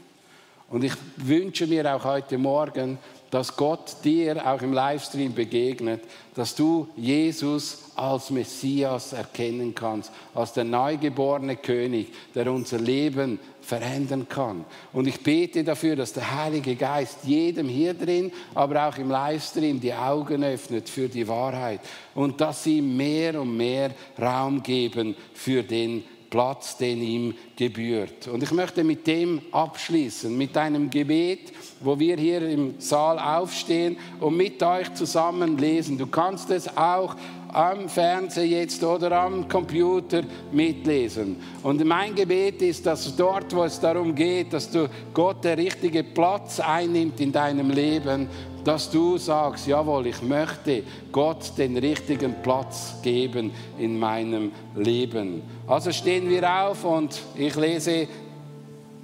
Und 0.68 0.84
ich 0.84 0.92
wünsche 1.16 1.66
mir 1.66 1.94
auch 1.94 2.04
heute 2.04 2.38
Morgen, 2.38 2.98
dass 3.32 3.56
Gott 3.56 3.96
dir 4.04 4.46
auch 4.46 4.60
im 4.60 4.74
Livestream 4.74 5.32
begegnet, 5.32 6.02
dass 6.34 6.54
du 6.54 6.86
Jesus 6.96 7.78
als 7.96 8.28
Messias 8.28 9.14
erkennen 9.14 9.74
kannst, 9.74 10.12
als 10.34 10.52
der 10.52 10.64
neugeborene 10.64 11.56
König, 11.56 12.08
der 12.34 12.52
unser 12.52 12.78
Leben 12.78 13.40
verändern 13.62 14.28
kann. 14.28 14.66
Und 14.92 15.08
ich 15.08 15.22
bete 15.22 15.64
dafür, 15.64 15.96
dass 15.96 16.12
der 16.12 16.30
Heilige 16.44 16.76
Geist 16.76 17.20
jedem 17.24 17.70
hier 17.70 17.94
drin, 17.94 18.30
aber 18.54 18.86
auch 18.86 18.98
im 18.98 19.08
Livestream 19.08 19.80
die 19.80 19.94
Augen 19.94 20.44
öffnet 20.44 20.90
für 20.90 21.08
die 21.08 21.26
Wahrheit 21.26 21.80
und 22.14 22.38
dass 22.38 22.64
sie 22.64 22.82
mehr 22.82 23.40
und 23.40 23.56
mehr 23.56 23.92
Raum 24.20 24.62
geben 24.62 25.16
für 25.32 25.62
den 25.62 26.04
Platz, 26.32 26.78
den 26.78 27.02
ihm 27.02 27.34
gebührt. 27.56 28.26
Und 28.26 28.42
ich 28.42 28.52
möchte 28.52 28.82
mit 28.82 29.06
dem 29.06 29.42
abschließen, 29.52 30.34
mit 30.34 30.56
einem 30.56 30.88
Gebet, 30.88 31.52
wo 31.80 31.98
wir 31.98 32.16
hier 32.16 32.40
im 32.48 32.76
Saal 32.78 33.18
aufstehen 33.18 33.98
und 34.18 34.38
mit 34.38 34.62
euch 34.62 34.94
zusammen 34.94 35.58
lesen. 35.58 35.98
Du 35.98 36.06
kannst 36.06 36.48
es 36.48 36.74
auch 36.74 37.16
am 37.52 37.86
Fernseher 37.86 38.46
jetzt 38.46 38.82
oder 38.82 39.12
am 39.12 39.46
Computer 39.46 40.22
mitlesen. 40.52 41.36
Und 41.62 41.84
mein 41.84 42.14
Gebet 42.14 42.62
ist, 42.62 42.86
dass 42.86 43.14
dort, 43.14 43.54
wo 43.54 43.64
es 43.64 43.78
darum 43.78 44.14
geht, 44.14 44.54
dass 44.54 44.70
du 44.70 44.88
Gott 45.12 45.44
der 45.44 45.58
richtige 45.58 46.02
Platz 46.02 46.60
einnimmt 46.60 47.20
in 47.20 47.30
deinem 47.30 47.68
Leben, 47.68 48.26
dass 48.64 48.90
du 48.90 49.18
sagst, 49.18 49.66
jawohl, 49.66 50.06
ich 50.06 50.22
möchte 50.22 50.82
Gott 51.10 51.52
den 51.58 51.76
richtigen 51.76 52.34
Platz 52.42 52.94
geben 53.02 53.50
in 53.78 53.98
meinem 53.98 54.52
Leben. 54.76 55.42
Also 55.66 55.92
stehen 55.92 56.28
wir 56.28 56.48
auf 56.48 56.84
und 56.84 57.20
ich 57.34 57.54
lese 57.56 58.06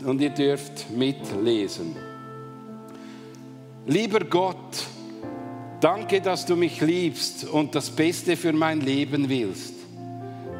und 0.05 0.21
ihr 0.21 0.31
dürft 0.31 0.91
mitlesen. 0.91 1.97
Lieber 3.87 4.21
Gott, 4.21 4.85
danke, 5.81 6.21
dass 6.21 6.47
du 6.47 6.57
mich 6.57 6.81
liebst 6.81 7.45
und 7.45 7.75
das 7.75 7.91
Beste 7.91 8.37
für 8.37 8.53
mein 8.53 8.81
Leben 8.81 9.29
willst. 9.29 9.75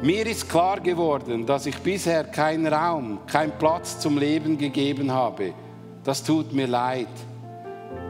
Mir 0.01 0.25
ist 0.25 0.49
klar 0.49 0.79
geworden, 0.79 1.45
dass 1.45 1.65
ich 1.65 1.77
bisher 1.79 2.23
keinen 2.23 2.67
Raum, 2.67 3.19
keinen 3.27 3.51
Platz 3.51 3.99
zum 3.99 4.17
Leben 4.17 4.57
gegeben 4.57 5.11
habe. 5.11 5.53
Das 6.03 6.23
tut 6.23 6.53
mir 6.53 6.67
leid. 6.67 7.07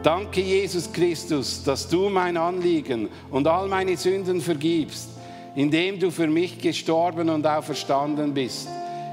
Danke, 0.02 0.40
Jesus 0.40 0.90
Christus, 0.90 1.62
dass 1.62 1.88
du 1.88 2.08
mein 2.08 2.36
Anliegen 2.36 3.08
und 3.30 3.46
all 3.46 3.68
meine 3.68 3.96
Sünden 3.96 4.40
vergibst, 4.40 5.10
indem 5.54 5.98
du 5.98 6.10
für 6.10 6.26
mich 6.26 6.58
gestorben 6.58 7.28
und 7.28 7.46
auferstanden 7.46 8.32
bist. 8.32 8.68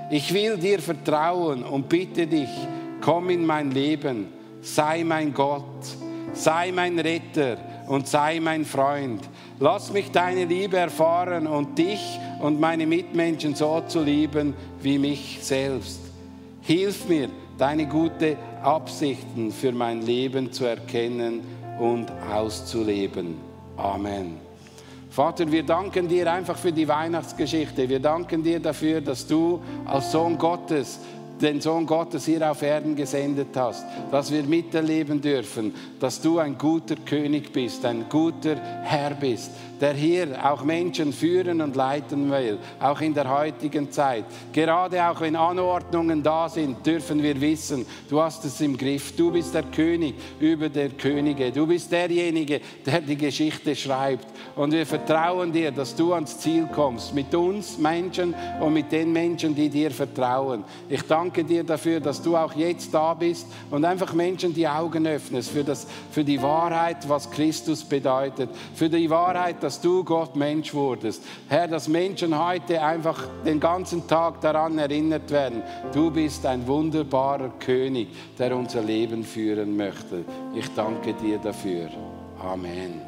Ich 0.10 0.34
will 0.34 0.58
dir 0.58 0.80
vertrauen 0.80 1.63
und 1.63 1.89
bitte 1.89 2.25
dich, 2.25 2.49
komm 3.01 3.30
in 3.30 3.45
mein 3.45 3.71
Leben, 3.71 4.27
sei 4.62 5.04
mein 5.04 5.33
Gott, 5.33 5.63
sei 6.33 6.71
mein 6.71 6.98
Retter 7.00 7.58
und 7.87 8.08
sei 8.08 8.39
mein 8.39 8.63
Freund. 8.63 9.21
Lass 9.60 9.92
mich 9.92 10.12
deine 10.12 10.46
Liebe 10.46 10.77
erfahren 10.77 11.48
und 11.48 11.77
dich 11.77 12.19
und 12.39 12.62
meine 12.62 12.87
Mitmenschen 12.87 13.56
so 13.56 13.81
zu 13.87 14.02
lieben 14.02 14.54
wie 14.81 14.98
mich 14.98 15.39
selbst. 15.42 16.00
Hilf 16.62 17.10
mir, 17.10 17.29
deine 17.58 17.87
gute 17.87 18.37
Absichten 18.63 19.51
für 19.51 19.71
mein 19.71 20.01
Leben 20.01 20.51
zu 20.51 20.65
erkennen 20.65 21.41
und 21.79 22.12
auszuleben. 22.31 23.35
Amen. 23.77 24.47
Vater, 25.10 25.51
wir 25.51 25.63
danken 25.63 26.08
dir 26.08 26.31
einfach 26.31 26.58
für 26.58 26.71
die 26.71 26.87
Weihnachtsgeschichte. 26.87 27.89
Wir 27.89 27.99
danken 27.99 28.43
dir 28.43 28.60
dafür, 28.60 29.01
dass 29.01 29.25
du 29.25 29.62
als 29.85 30.12
Sohn 30.12 30.37
Gottes 30.37 30.99
den 31.42 31.62
Sohn 31.62 31.85
Gottes 31.85 32.25
hier 32.25 32.50
auf 32.50 32.62
Erden 32.62 32.96
gesendet 32.96 33.50
hast, 33.56 33.85
dass 34.12 34.31
wir 34.31 34.44
miterleben 34.44 35.21
dürfen, 35.21 35.73
dass 36.00 36.21
du 36.21 36.40
ein 36.40 36.58
guter 36.58 36.96
König 36.96 37.52
bist, 37.52 37.85
ein 37.85 38.06
guter 38.10 38.56
Herr 38.83 39.12
bist, 39.12 39.52
der 39.79 39.94
hier 39.94 40.27
auch 40.44 40.63
Menschen 40.63 41.13
führen 41.13 41.62
und 41.62 41.75
leiten 41.75 42.31
will, 42.31 42.58
auch 42.79 43.00
in 43.02 43.13
der 43.13 43.29
heutigen 43.29 43.92
Zeit. 43.92 44.25
Gerade 44.52 45.04
auch 45.08 45.21
wenn 45.21 45.35
Anordnungen 45.35 46.23
da 46.23 46.50
sind, 46.50 46.85
dürfen 46.85 47.21
wir 47.21 47.40
wissen, 47.40 47.85
du 48.10 48.21
hast 48.21 48.44
es 48.46 48.60
im 48.62 48.77
Griff. 48.77 49.15
Du 49.15 49.31
bist 49.31 49.54
der 49.54 49.63
König 49.63 50.15
über 50.40 50.69
der 50.69 50.90
Könige. 50.90 51.52
Du 51.52 51.67
bist 51.67 51.92
derjenige, 51.92 52.62
der 52.85 53.02
die 53.02 53.15
Geschichte 53.15 53.75
schreibt. 53.75 54.27
Und 54.56 54.71
wir 54.71 54.85
vertrauen 54.85 55.52
dir, 55.52 55.71
dass 55.71 55.96
du 55.96 56.13
ans 56.13 56.40
Ziel 56.40 56.67
kommst, 56.73 57.13
mit 57.13 57.33
uns 57.35 57.77
Menschen 57.77 58.33
und 58.60 58.73
mit 58.73 58.92
den 58.92 59.12
Menschen, 59.12 59.54
die 59.54 59.69
dir 59.69 59.92
vertrauen. 59.92 60.63
Ich 60.90 61.04
danke 61.28 61.44
dir 61.44 61.65
dafür, 61.65 62.00
dass 62.00 62.21
du 62.21 62.38
auch 62.38 62.54
jetzt 62.54 62.94
da 62.94 63.13
bist 63.13 63.48
und 63.69 63.84
einfach 63.84 64.13
Menschen 64.13 64.54
die 64.54 64.65
Augen 64.65 65.06
öffnest 65.06 65.50
für, 65.50 65.63
das, 65.63 65.86
für 66.10 66.23
die 66.23 66.42
Wahrheit, 66.42 67.10
was 67.10 67.30
Christus 67.30 67.84
bedeutet, 67.84 68.50
für 68.73 68.90
die 68.90 69.10
Wahrheit, 69.10 69.62
dass 69.62 69.82
du 69.82 70.06
Gott 70.06 70.38
Mensch 70.38 70.73
wurdest. 70.73 71.21
Herr, 71.50 71.67
dass 71.67 71.90
Menschen 71.90 72.38
heute 72.38 72.82
einfach 72.82 73.28
den 73.46 73.60
ganzen 73.60 74.08
Tag 74.08 74.40
daran 74.40 74.78
erinnert 74.78 75.30
werden, 75.30 75.63
du 75.92 76.12
bist 76.12 76.46
ein 76.46 76.65
wunderbarer 76.65 77.52
König, 77.60 78.08
der 78.40 78.56
unser 78.56 78.82
Leben 78.82 79.25
führen 79.25 79.75
möchte. 79.75 80.23
Ich 80.56 80.73
danke 80.75 81.13
dir 81.13 81.40
dafür. 81.40 81.90
Amen. 82.40 83.06